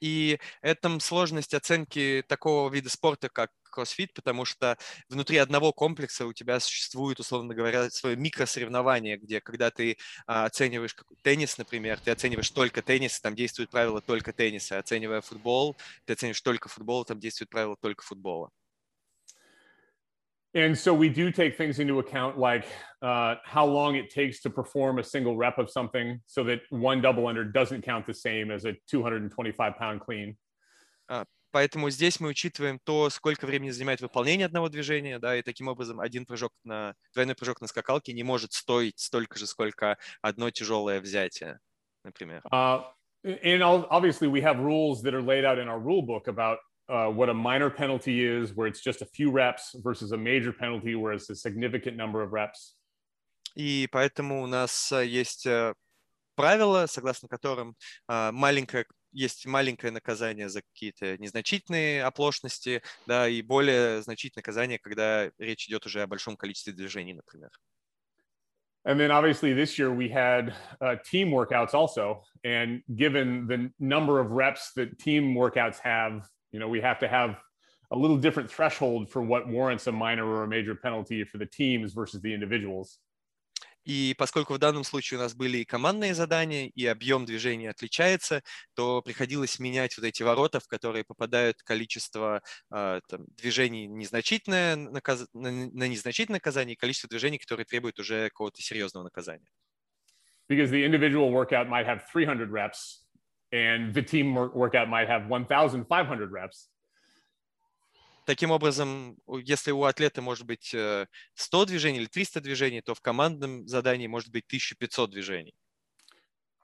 [0.00, 4.77] И этом сложность оценки такого вида спорта, как кроссфит, потому что
[5.09, 10.95] внутри одного комплекса у тебя существует, условно говоря, свое микросоревнование, где когда ты а, оцениваешь
[11.23, 16.41] теннис, например, ты оцениваешь только теннис, там действуют правила только тенниса, оценивая футбол, ты оцениваешь
[16.41, 18.51] только футбол, там действуют правила только футбола.
[20.53, 22.65] And so we do take things into account like
[23.01, 27.01] uh, how long it takes to perform a single rep of something so that one
[27.01, 30.37] double under doesn't count the same as a 225 pound clean.
[31.51, 35.99] Поэтому здесь мы учитываем то, сколько времени занимает выполнение одного движения, да, и таким образом
[35.99, 41.01] один прыжок на, двойной прыжок на скакалке не может стоить столько же, сколько одно тяжелое
[41.01, 41.59] взятие,
[42.03, 42.41] например.
[42.51, 42.83] Uh,
[43.23, 47.09] and obviously we have rules that are laid out in our rule book about uh,
[47.09, 50.95] what a minor penalty is, where it's just a few reps, versus a major penalty,
[50.95, 52.77] where it's a significant number of reps.
[53.55, 55.45] И поэтому у нас есть
[56.35, 57.75] правила, согласно которым
[58.07, 65.68] маленькое есть маленькое наказание за какие-то незначительные оплошности, да, и более значительное наказание, когда речь
[65.68, 67.50] идет уже о большом количестве движений, например.
[68.84, 72.22] And then obviously this year we had uh, team workouts also.
[72.44, 76.22] And given the number of reps that team workouts have
[76.56, 77.36] You know, we have to have
[77.90, 81.44] a little different threshold for what warrants a minor or a major penalty for the
[81.44, 82.98] teams versus the individuals.
[83.83, 88.41] И поскольку в данном случае у нас были и командные задания, и объем движения отличается,
[88.75, 92.41] то приходилось менять вот эти ворота, в которые попадают количество
[92.73, 99.05] э, там, движений незначительное на незначительное наказание и количество движений, которые требуют уже какого-то серьезного
[99.05, 99.47] наказания.
[100.49, 103.05] Because the individual workout might have 300 reps,
[103.53, 106.70] and the team workout might have 1,500 reps.
[108.31, 110.73] Таким образом, если у атлета может быть
[111.33, 115.53] 100 движений или 300 движений, то в командном задании может быть 1500 движений.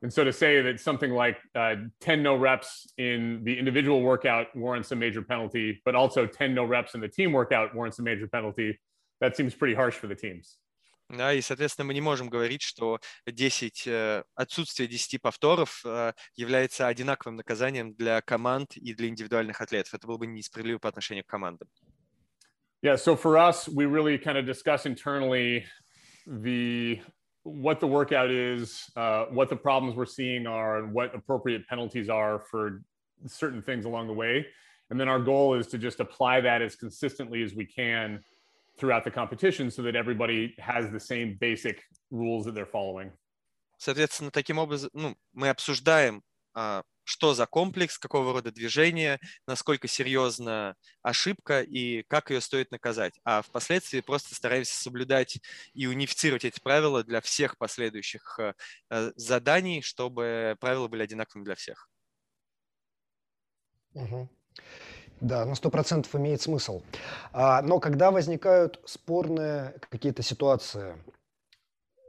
[0.01, 4.55] And so to say that something like uh, 10 no reps in the individual workout
[4.55, 8.01] warrants a major penalty, but also 10 no reps in the team workout warrants a
[8.01, 8.79] major penalty,
[9.19, 10.59] that seems pretty harsh for the teams.
[11.09, 16.87] Да, и, соответственно, мы не можем говорить, что 10, э, отсутствие 10 повторов э, является
[16.87, 19.93] одинаковым наказанием для команд и для индивидуальных атлетов.
[19.93, 21.69] Это было бы несправедливо по отношению к командам.
[22.83, 25.65] Yeah, so for us, we really kind of discuss internally
[26.25, 27.01] the
[27.43, 32.09] what the workout is, uh, what the problems we're seeing are, and what appropriate penalties
[32.09, 32.83] are for
[33.25, 34.45] certain things along the way.
[34.89, 38.21] And then our goal is to just apply that as consistently as we can
[38.77, 43.11] throughout the competition so that everybody has the same basic rules that they're following.
[43.77, 46.23] Соответственно, таким образом, ну, мы обсуждаем,
[46.55, 53.19] а, что за комплекс, какого рода движение, насколько серьезна ошибка и как ее стоит наказать.
[53.23, 55.39] А впоследствии просто стараемся соблюдать
[55.73, 58.53] и унифицировать эти правила для всех последующих а,
[59.15, 61.87] заданий, чтобы правила были одинаковыми для всех.
[63.93, 64.29] Угу.
[65.21, 66.81] Да, на сто процентов имеет смысл.
[67.33, 70.95] А, но когда возникают спорные какие-то ситуации,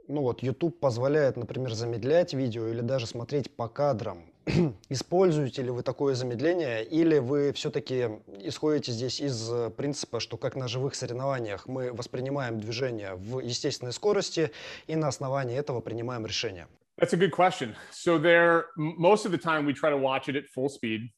[0.07, 4.23] ну вот YouTube позволяет, например, замедлять видео или даже смотреть по кадрам.
[4.89, 8.09] Используете ли вы такое замедление, или вы все-таки
[8.41, 13.93] исходите здесь из э, принципа, что как на живых соревнованиях мы воспринимаем движение в естественной
[13.93, 14.51] скорости
[14.87, 16.67] и на основании этого принимаем решение?
[16.99, 17.75] That's a good question.
[17.91, 21.11] So there, most of the time we try to watch it at full speed.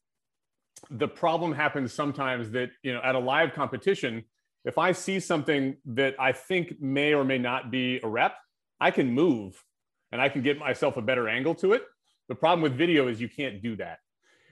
[0.89, 4.23] The problem happens sometimes that, you know, at a live competition,
[4.65, 8.35] if I see something that I think may or may not be a rep,
[8.79, 9.63] I can move
[10.11, 11.83] and I can get myself a better angle to it.
[12.29, 13.99] The problem with video is you can't do that.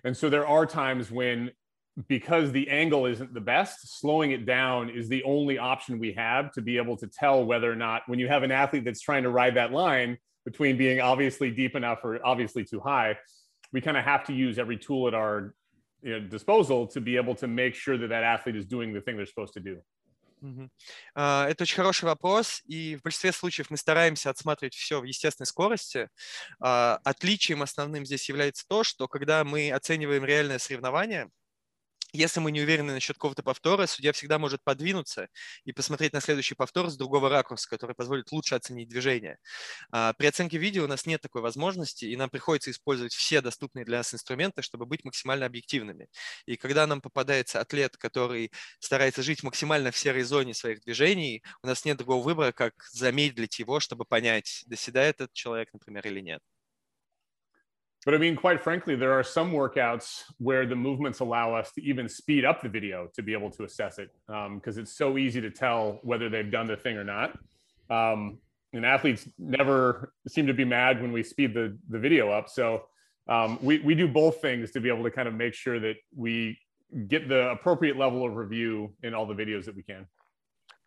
[0.03, 1.51] And so there are times when,
[2.07, 6.51] because the angle isn't the best, slowing it down is the only option we have
[6.53, 9.23] to be able to tell whether or not, when you have an athlete that's trying
[9.23, 13.17] to ride that line between being obviously deep enough or obviously too high,
[13.73, 15.53] we kind of have to use every tool at our
[16.01, 19.01] you know, disposal to be able to make sure that that athlete is doing the
[19.01, 19.81] thing they're supposed to do.
[20.41, 20.69] Угу.
[21.15, 26.07] Это очень хороший вопрос, и в большинстве случаев мы стараемся отсматривать все в естественной скорости.
[26.61, 31.29] А, отличием основным здесь является то, что когда мы оцениваем реальное соревнование,
[32.11, 35.29] если мы не уверены насчет какого-то повтора, судья всегда может подвинуться
[35.63, 39.37] и посмотреть на следующий повтор с другого ракурса, который позволит лучше оценить движение.
[39.91, 43.85] А, при оценке видео у нас нет такой возможности, и нам приходится использовать все доступные
[43.85, 46.07] для нас инструменты, чтобы быть максимально объективными.
[46.45, 51.67] И когда нам попадается атлет, который старается жить максимально в серой зоне своих движений, у
[51.67, 56.41] нас нет другого выбора, как замедлить его, чтобы понять, доседает этот человек, например, или нет.
[58.05, 61.83] But I mean, quite frankly, there are some workouts where the movements allow us to
[61.83, 65.17] even speed up the video to be able to assess it because um, it's so
[65.17, 67.37] easy to tell whether they've done the thing or not.
[67.89, 68.37] Um,
[68.71, 72.49] and athletes never seem to be mad when we speed the, the video up.
[72.49, 72.83] So
[73.27, 75.95] um, we, we do both things to be able to kind of make sure that
[76.15, 76.57] we
[77.07, 80.07] get the appropriate level of review in all the videos that we can.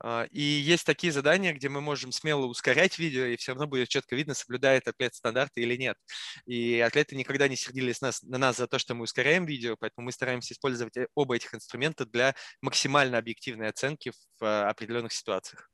[0.04, 3.88] А, и есть такие задания, где мы можем смело ускорять видео, и все равно будет
[3.88, 5.96] четко видно, соблюдает атлет стандарты или нет.
[6.44, 10.06] И атлеты никогда не сердились нас, на нас за то, что мы ускоряем видео, поэтому
[10.06, 15.70] мы стараемся использовать э, оба этих инструмента для максимально объективной оценки в а, определенных ситуациях.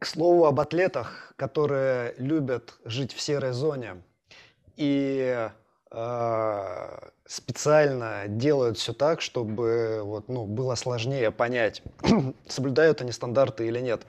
[0.00, 4.02] К слову об атлетах, которые любят жить в серой зоне
[4.76, 5.48] и
[7.26, 11.82] специально делают все так, чтобы вот, ну, было сложнее понять,
[12.48, 14.02] соблюдают они стандарты или нет.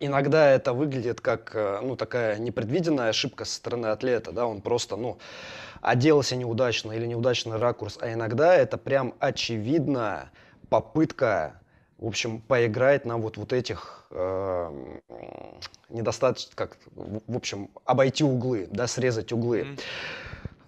[0.00, 4.96] Иногда это выглядит как э, ну, такая непредвиденная ошибка со стороны атлета, да, он просто,
[4.96, 5.18] ну,
[5.80, 10.30] оделся неудачно или неудачный ракурс, а иногда это прям очевидная
[10.68, 11.60] попытка,
[11.98, 14.98] в общем, поиграть на вот, вот этих э,
[15.88, 19.60] недостаточно, как, в общем, обойти углы, да, срезать углы.
[19.60, 19.80] Mm-hmm.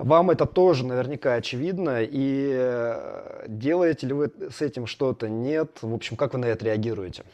[0.02, 5.28] Вам это тоже наверняка очевидно, и э, делаете ли вы с этим что-то?
[5.28, 5.82] Нет?
[5.82, 7.24] В общем, как вы на это реагируете?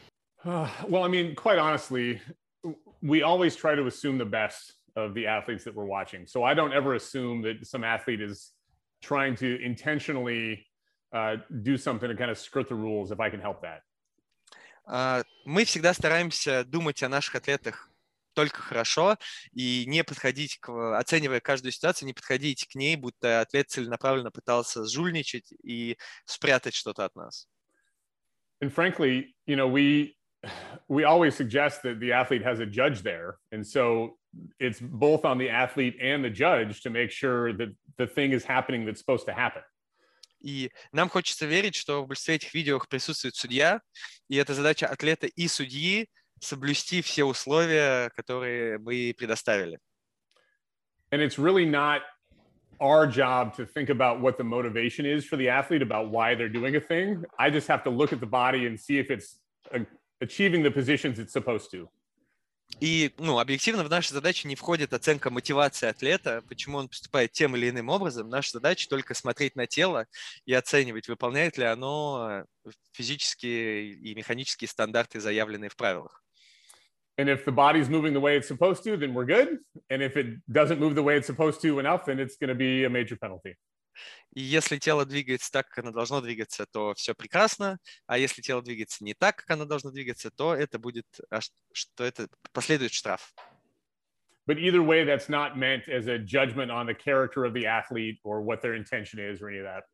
[0.43, 2.19] Uh, well, I mean, quite honestly,
[3.01, 6.27] we always try to assume the best of the athletes that we're watching.
[6.27, 8.51] So I don't ever assume that some athlete is
[9.01, 10.65] trying to intentionally
[11.13, 13.81] uh, do something to kind of skirt the rules if I can help that.
[14.85, 17.86] Uh, мы всегда стараемся думать о наших атлетах
[18.37, 19.17] только хорошо
[19.51, 24.85] и не подходить, к, оценивая каждую ситуацию, не подходить к ней, будто атлет целенаправленно пытался
[24.85, 27.47] жульничать и спрятать что-то от нас.
[28.61, 30.15] And frankly, you know, we
[30.87, 34.19] we always suggest that the athlete has a judge there, and so
[34.59, 38.45] it's both on the athlete and the judge to make sure that the thing is
[38.45, 39.63] happening that's supposed to happen.
[40.39, 43.81] И нам хочется верить, что в большинстве этих видео присутствует судья,
[44.29, 46.07] и это задача атлета и судьи
[46.39, 49.79] соблюсти все условия, которые мы предоставили.
[51.11, 52.01] And it's really not
[52.79, 56.49] our job to think about what the motivation is for the athlete about why they're
[56.49, 57.23] doing a thing.
[57.39, 59.39] I just have to look at the body and see if it's
[60.21, 61.89] achieving the positions it's supposed to.
[62.81, 67.55] И, ну, объективно в нашу задачу не входит оценка мотивации атлета, почему он поступает тем
[67.55, 68.29] или иным образом.
[68.29, 70.05] Наша задача только смотреть на тело
[70.45, 72.43] и оценивать, выполняет ли оно
[72.91, 76.21] физические и механические стандарты, заявленные в правилах.
[77.18, 79.58] And if the body's moving the way it's supposed to, then we're good.
[79.90, 82.54] And if it doesn't move the way it's supposed to enough, then it's going to
[82.54, 83.56] be a major penalty.
[84.34, 87.78] И если тело двигается так, как оно должно двигаться, то все прекрасно.
[88.06, 91.06] А если тело двигается не так, как оно должно двигаться, то это будет,
[91.72, 93.34] что это последует штраф.
[94.46, 98.18] But either way, that's not meant as a judgment on the character of the athlete
[98.24, 99.84] or what their intention is or any of that.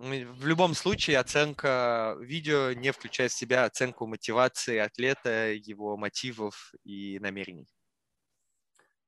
[0.00, 7.18] В любом случае оценка видео не включает в себя оценку мотивации атлета, его мотивов и
[7.18, 7.66] намерений.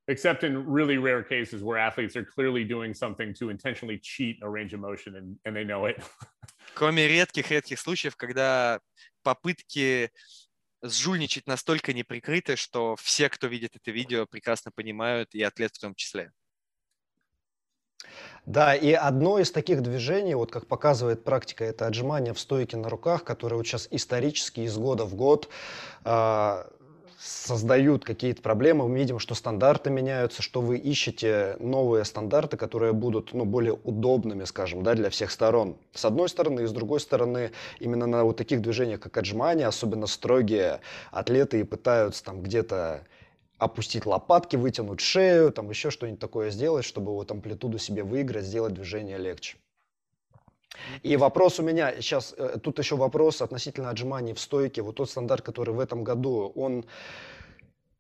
[0.09, 4.49] Except in really rare cases where athletes are clearly doing something to intentionally cheat a
[4.49, 6.03] range of motion and, and they know it.
[6.75, 8.81] Кроме редких-редких случаев, когда
[9.23, 10.11] попытки
[10.83, 15.95] сжульничать настолько неприкрыты, что все, кто видит это видео, прекрасно понимают, и атлет в том
[15.95, 16.33] числе.
[18.47, 22.89] Да, и одно из таких движений, вот как показывает практика, это отжимание в стойке на
[22.89, 25.49] руках, которые вот сейчас исторически из года в год
[26.05, 26.65] э,
[27.21, 28.89] создают какие-то проблемы.
[28.89, 34.45] Мы видим, что стандарты меняются, что вы ищете новые стандарты, которые будут ну, более удобными,
[34.45, 35.77] скажем, да, для всех сторон.
[35.93, 40.07] С одной стороны, и с другой стороны, именно на вот таких движениях, как отжимание, особенно
[40.07, 40.81] строгие
[41.11, 43.03] атлеты и пытаются там где-то
[43.61, 48.75] опустить лопатки, вытянуть шею, там еще что-нибудь такое сделать, чтобы вот амплитуду себе выиграть, сделать
[48.75, 49.59] движение легче.
[51.03, 54.83] И вопрос у меня сейчас, э, тут еще вопрос относительно отжиманий в стойке.
[54.83, 56.85] Вот тот стандарт, который в этом году, он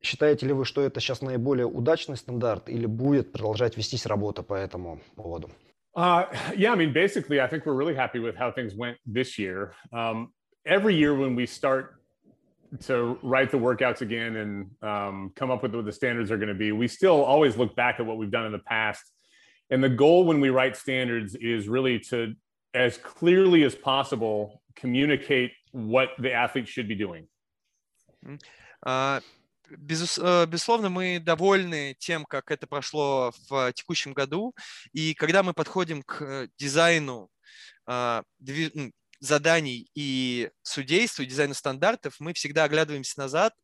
[0.02, 4.54] Считаете ли вы, что это сейчас наиболее удачный стандарт или будет продолжать вестись работа по
[4.54, 5.50] этому поводу?
[5.94, 9.38] Uh, yeah, I mean, basically, I think we're really happy with how things went this
[9.38, 9.74] year.
[9.92, 10.32] Um,
[10.64, 11.99] every year when we start
[12.81, 16.49] to write the workouts again and um, come up with what the standards are going
[16.49, 19.03] to be, we still always look back at what we've done in the past.
[19.69, 22.35] And the goal when we write standards is really to,
[22.73, 27.27] as clearly as possible, communicate what the athlete should be doing.
[28.85, 29.21] Uh,
[29.77, 34.53] безусловно, мы довольны тем, как это прошло в текущем году.
[34.93, 37.29] И когда мы подходим к дизайну
[39.20, 43.54] заданий и судейству, дизайну стандартов, мы всегда оглядываемся назад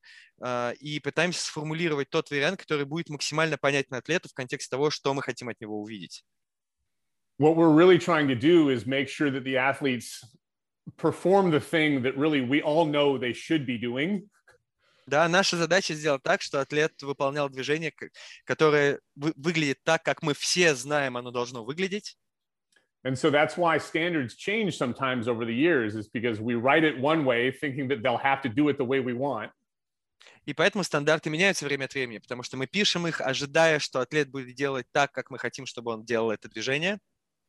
[0.41, 5.13] э, и пытаемся сформулировать тот вариант, который будет максимально понятен атлету в контексте того, что
[5.15, 6.25] мы хотим от него увидеть.
[7.39, 10.25] What we're really trying to do is make sure that the athletes
[10.97, 14.29] perform the thing that really we all know they should be doing.
[15.07, 17.93] Да, наша задача сделать так, что атлет выполнял движение,
[18.45, 22.17] которое выглядит так, как мы все знаем, оно должно выглядеть.
[23.07, 26.99] And so that's why standards change sometimes over the years, is because we write it
[26.99, 29.53] one way, thinking that they'll have to do it the way we want.
[30.45, 34.29] И поэтому стандарты меняются время от времени, потому что мы пишем их, ожидая, что атлет
[34.29, 36.99] будет делать так, как мы хотим, чтобы он делал это движение.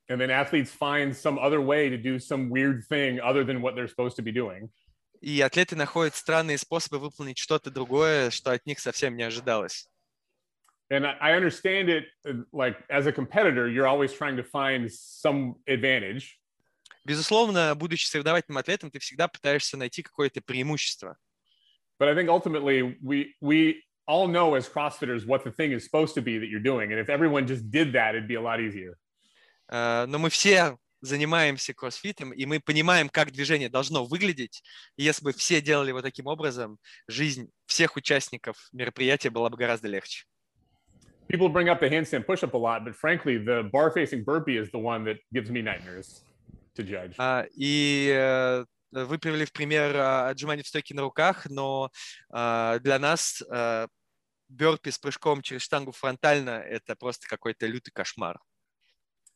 [0.09, 3.73] And then athletes find some other way to do some weird thing other than what
[3.73, 4.69] they're supposed to be doing.
[5.21, 9.89] И атлеты находят странные способы выполнить что-то другое, что от них совсем не ожидалось.
[10.89, 15.55] And I understand it uh, like as a competitor, you're always trying to find some
[15.67, 16.39] advantage.
[17.05, 21.17] Безусловно, будучи соревновательным атлетом, ты всегда пытаешься найти какое-то преимущество.
[21.99, 26.15] But I think ultimately we we all know as CrossFitters what the thing is supposed
[26.15, 28.59] to be that you're doing, and if everyone just did that, it'd be a lot
[28.59, 28.97] easier.
[29.69, 34.63] Uh, но мы все занимаемся кроссфитом, и мы понимаем, как движение должно выглядеть.
[34.95, 39.87] И если бы все делали его таким образом, жизнь всех участников мероприятия была бы гораздо
[39.87, 40.25] легче
[41.28, 44.78] people bring up the handstand push-up a lot, but frankly, the bar-facing burpee is the
[44.78, 46.22] one that gives me nightmares
[46.74, 47.16] to judge.
[47.18, 51.90] Uh, и uh, вы привели в пример uh, отжимания в стойке на руках, но
[52.32, 53.88] uh, для нас uh,
[54.48, 58.38] бёрпи с прыжком через штангу фронтально – это просто какой-то лютый кошмар.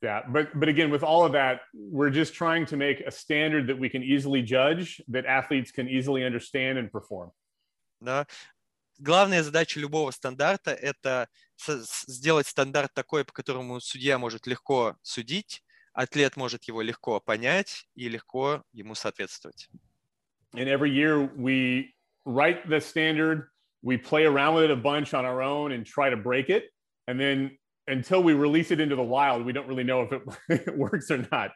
[0.02, 3.66] Yeah, but but again, with all of that, we're just trying to make a standard
[3.68, 7.32] that we can easily judge, that athletes can easily understand and perform.
[8.00, 8.26] Да,
[8.98, 11.28] главная задача любого стандарта – это
[11.67, 18.09] сделать стандарт такой, по которому судья может легко судить, атлет может его легко понять и
[18.09, 19.69] легко ему соответствовать.
[20.53, 21.93] And every year we
[22.25, 23.49] write the standard,
[23.81, 26.71] we play around with it a bunch on our own and try to break it,
[27.07, 27.57] and then
[27.87, 30.11] until we release it into the wild, we don't really know if
[30.49, 31.51] it works or not.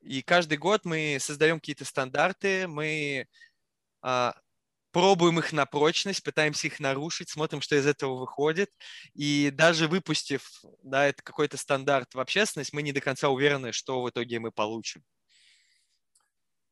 [0.00, 3.26] И каждый год мы создаем какие-то стандарты, мы
[4.00, 4.34] а,
[4.92, 8.70] пробуем их на прочность, пытаемся их нарушить, смотрим, что из этого выходит.
[9.14, 10.50] И даже выпустив
[10.82, 14.50] да, это какой-то стандарт в общественность, мы не до конца уверены, что в итоге мы
[14.50, 15.02] получим.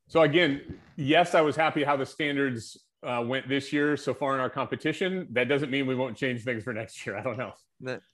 [0.09, 4.35] So again, yes, I was happy how the standards uh, went this year so far
[4.35, 5.27] in our competition.
[5.31, 7.17] That doesn't mean we won't change things for next year.
[7.17, 7.53] I don't know.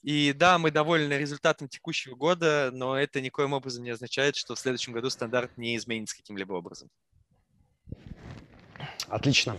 [0.01, 4.59] И да, мы довольны результатом текущего года, но это никоим образом не означает, что в
[4.59, 6.89] следующем году стандарт не изменится каким-либо образом.
[9.13, 9.57] Отлично.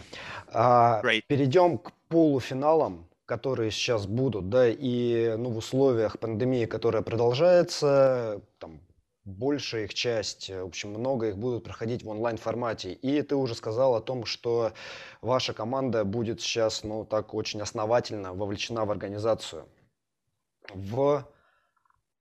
[0.48, 8.40] А, перейдем к полуфиналам, которые сейчас будут, да, и ну, в условиях пандемии, которая продолжается,
[8.58, 8.80] там,
[9.24, 12.94] большая их часть, в общем, много их будут проходить в онлайн-формате.
[12.94, 14.72] И ты уже сказал о том, что
[15.22, 19.68] ваша команда будет сейчас, ну, так очень основательно вовлечена в организацию.
[20.74, 21.24] В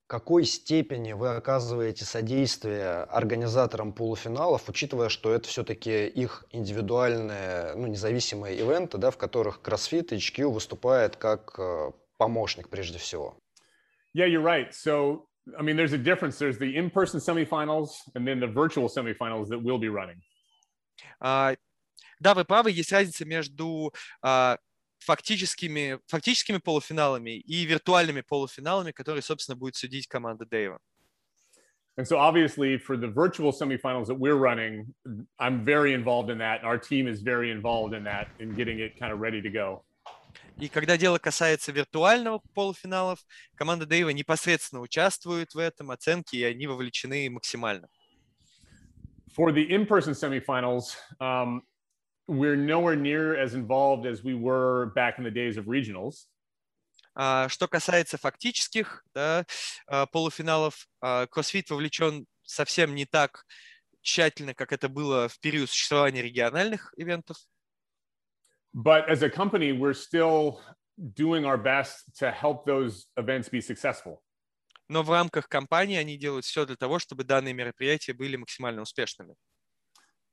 [0.08, 8.58] какой степени вы оказываете содействие организаторам полуфиналов, учитывая, что это все-таки их индивидуальные, ну, независимые
[8.58, 13.38] ивенты, да, в которых CrossFit и HQ выступает как э, помощник прежде всего?
[14.14, 14.72] Yeah, you're right.
[14.74, 15.26] So,
[15.58, 16.38] I mean, there's a difference.
[16.38, 20.22] There's the in-person semifinals and then the virtual semifinals that we'll be running.
[21.20, 21.56] Uh,
[22.20, 22.72] да, вы правы.
[22.72, 23.94] Есть разница между
[24.24, 24.58] uh,
[25.06, 30.80] фактическими, фактическими полуфиналами и виртуальными полуфиналами, которые, собственно, будет судить команда Дэйва.
[31.96, 34.96] And so, obviously, for the virtual semifinals that we're running,
[35.38, 36.64] I'm very involved in that.
[36.64, 39.84] Our team is very involved in that in getting it kind of ready to go.
[40.58, 43.20] И когда дело касается виртуального полуфиналов,
[43.56, 47.88] команда Дэйва непосредственно участвует в этом оценке, и они вовлечены максимально.
[49.36, 51.64] For the in-person semifinals, um,
[52.28, 56.28] we're nowhere near as involved as we were back in the days of regionals.
[57.16, 59.46] А, что касается фактических да,
[59.88, 63.46] а, полуфиналов, а, CrossFit вовлечен совсем не так
[64.02, 67.38] тщательно, как это было в период существования региональных ивентов.
[68.74, 70.60] But as a company, we're still
[70.98, 74.20] doing our best to help those events be successful.
[74.90, 79.36] Но в рамках компании они делают все для того, чтобы данные мероприятия были максимально успешными.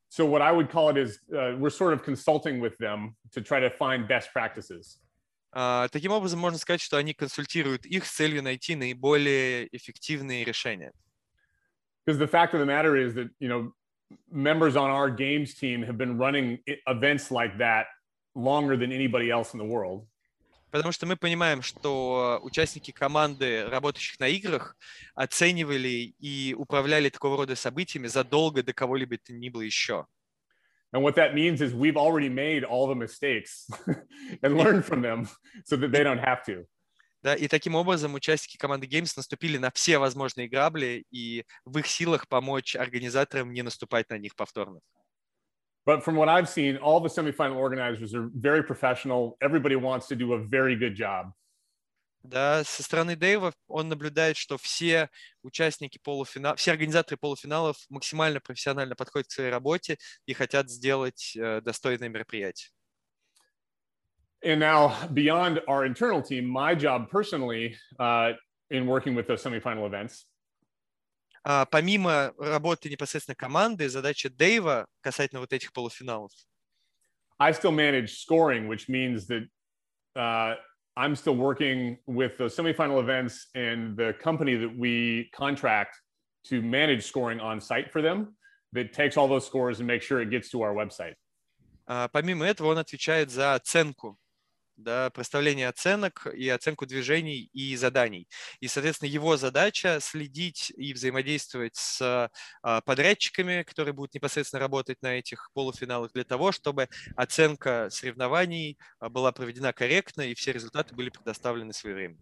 [0.10, 3.42] So what I would call it is uh, we're sort of consulting with them to
[3.42, 5.00] try to find best practices.
[5.52, 10.92] А, Таким образом, можно сказать, что они консультируют их с целью найти наиболее эффективные решения.
[12.06, 13.72] Because the fact of the matter is that, you know,
[14.30, 17.88] members on our games team have been running i- events like that
[18.36, 20.06] longer than anybody else in the world.
[20.71, 24.77] Потому что мы понимаем, что участники команды, работающих на играх,
[25.15, 30.07] оценивали и управляли такого рода событиями задолго до кого-либо то ни было еще.
[30.93, 33.69] And what that means is we've already made all the mistakes
[34.43, 35.29] and learned from them
[35.65, 36.67] so that they don't have to.
[37.23, 41.87] Да, и таким образом участники команды Games наступили на все возможные грабли, и в их
[41.87, 44.81] силах помочь организаторам не наступать на них повторно.
[45.90, 49.38] But from what I've seen, all the semifinal organizers are very professional.
[49.42, 51.32] Everybody wants to do a very good job.
[52.24, 55.12] Да, со стороны Дэйва он наблюдает, что все
[55.44, 61.62] участники полуфинала, все организаторы полуфиналов максимально профессионально подходят к своей работе и хотят сделать э,
[61.62, 62.72] достойное мероприятие.
[64.44, 68.34] And now, beyond our internal team, my job personally uh,
[68.72, 70.29] in working with those semifinal events А
[71.43, 76.33] помимо работы непосредственно команды, задача Дэйва касательно вот этих полуфиналов,
[77.39, 79.49] I still manage scoring, which means that
[80.15, 80.57] uh,
[80.95, 85.97] I'm still working with the semifinal events and the company that we contract
[86.45, 88.37] to manage scoring on site for them
[88.73, 91.15] that takes all those scores and makes sure it gets to our website.
[91.87, 94.19] А помимо этого он отвечает за оценку,
[94.83, 98.29] да, проставление оценок и оценку движений и заданий.
[98.61, 102.31] И, соответственно, его задача следить и взаимодействовать с
[102.63, 109.09] а, подрядчиками, которые будут непосредственно работать на этих полуфиналах для того, чтобы оценка соревнований а,
[109.09, 112.21] была проведена корректно и все результаты были предоставлены своевременно.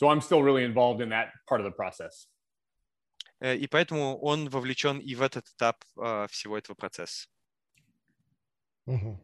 [0.00, 2.26] So I'm still really involved in that part of the process.
[3.40, 7.28] Э, И поэтому он вовлечен и в этот этап а, всего этого процесса.
[8.86, 9.18] Мгм.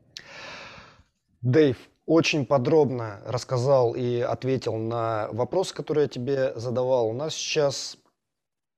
[1.42, 1.76] Дэйв
[2.10, 7.06] очень подробно рассказал и ответил на вопросы, которые я тебе задавал.
[7.06, 7.98] У нас сейчас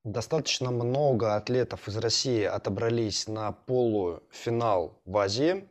[0.05, 5.67] достаточно много атлетов из России отобрались на полуфинал в Азии.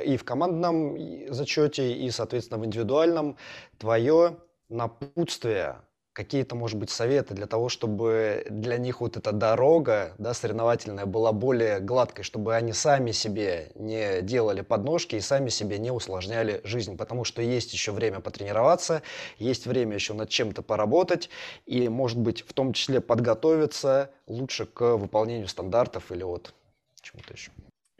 [0.00, 0.96] И в командном
[1.34, 3.36] зачете, и, соответственно, в индивидуальном.
[3.78, 4.36] Твое
[4.68, 5.80] напутствие,
[6.12, 11.32] какие-то, может быть, советы для того, чтобы для них вот эта дорога, да, соревновательная была
[11.32, 16.96] более гладкой, чтобы они сами себе не делали подножки и сами себе не усложняли жизнь,
[16.96, 19.02] потому что есть еще время потренироваться,
[19.38, 21.30] есть время еще над чем-то поработать
[21.66, 26.54] и, может быть, в том числе подготовиться лучше к выполнению стандартов или вот
[27.00, 27.50] чему-то еще.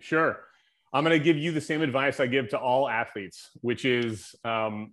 [0.01, 0.37] Sure.
[0.93, 4.35] I'm going to give you the same advice I give to all athletes, which is,
[4.45, 4.93] um,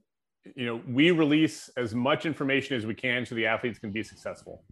[0.56, 4.04] you know, we release as much information as we can so the athletes can be
[4.04, 4.64] successful.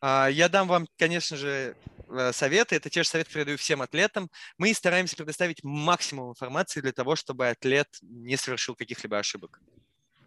[0.00, 1.76] А, Я дам вам, конечно же,
[2.08, 2.76] э, советы.
[2.76, 4.30] Это те же советы, которые я даю всем атлетам.
[4.58, 9.60] Мы стараемся предоставить максимум информации для того, чтобы атлет не совершил каких-либо ошибок.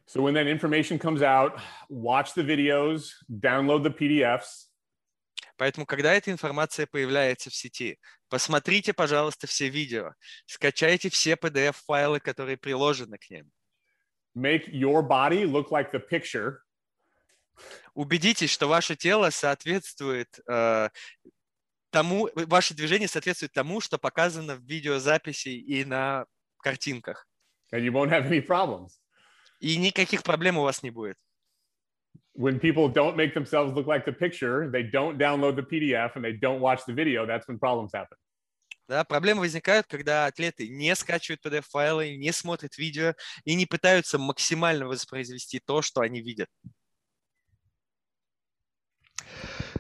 [0.08, 1.60] So when that information comes out,
[1.90, 4.68] watch the videos, download the PDFs,
[5.58, 8.00] Поэтому, когда эта информация появляется в сети,
[8.30, 10.14] посмотрите, пожалуйста, все видео,
[10.46, 13.52] скачайте все PDF-файлы, которые приложены к ним.
[14.37, 16.59] make your body look like the picture
[17.95, 20.89] Убедитесь, что ваше тело соответствует э,
[21.91, 26.25] тому, ваше движение соответствует тому, что показано в видеозаписи и на
[26.59, 27.29] картинках.
[27.73, 29.01] and you won't have any problems.
[29.61, 31.17] И никаких проблем у вас не будет.
[32.35, 36.25] When people don't make themselves look like the picture, they don't download the PDF and
[36.25, 38.17] they don't watch the video, that's when problems happen.
[38.88, 44.88] Да, проблемы возникают, когда атлеты не скачивают PDF-файлы, не смотрят видео и не пытаются максимально
[44.88, 46.50] воспроизвести то, что они видят.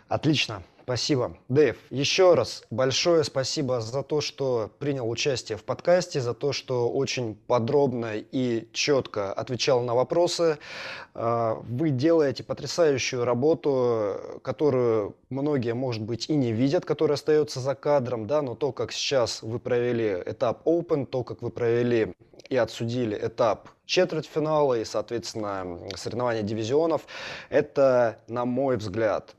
[0.10, 0.62] Отлично.
[0.88, 1.36] Спасибо.
[1.50, 6.90] Дэйв, еще раз большое спасибо за то, что принял участие в подкасте, за то, что
[6.90, 10.60] очень подробно и четко отвечал на вопросы.
[11.14, 17.76] А, вы делаете потрясающую работу, которую многие, может быть, и не видят, которая остается за
[17.76, 22.14] кадром, да, но то, как сейчас вы провели этап Open, то, как вы провели
[22.48, 27.08] и отсудили этап четвертьфинала и, соответственно, соревнования дивизионов,
[27.50, 29.36] это, на мой взгляд,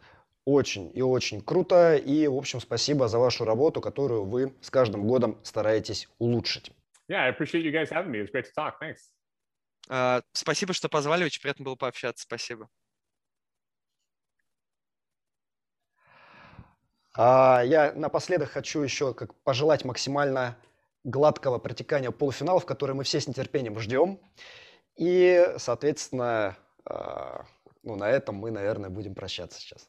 [0.48, 1.96] очень и очень круто.
[1.96, 6.72] И, в общем, спасибо за вашу работу, которую вы с каждым годом стараетесь улучшить.
[7.10, 8.22] Yeah, I appreciate you guys having me.
[8.22, 8.74] It's great to talk.
[8.80, 9.10] Thanks.
[9.90, 11.24] Uh, спасибо, что позвали.
[11.24, 12.22] Очень приятно было пообщаться.
[12.22, 12.68] Спасибо.
[17.14, 20.56] А, я напоследок хочу еще как пожелать максимально
[21.04, 24.18] гладкого протекания полуфиналов, которые мы все с нетерпением ждем.
[24.96, 26.56] И, соответственно,
[27.82, 29.88] ну, на этом мы, наверное, будем прощаться сейчас.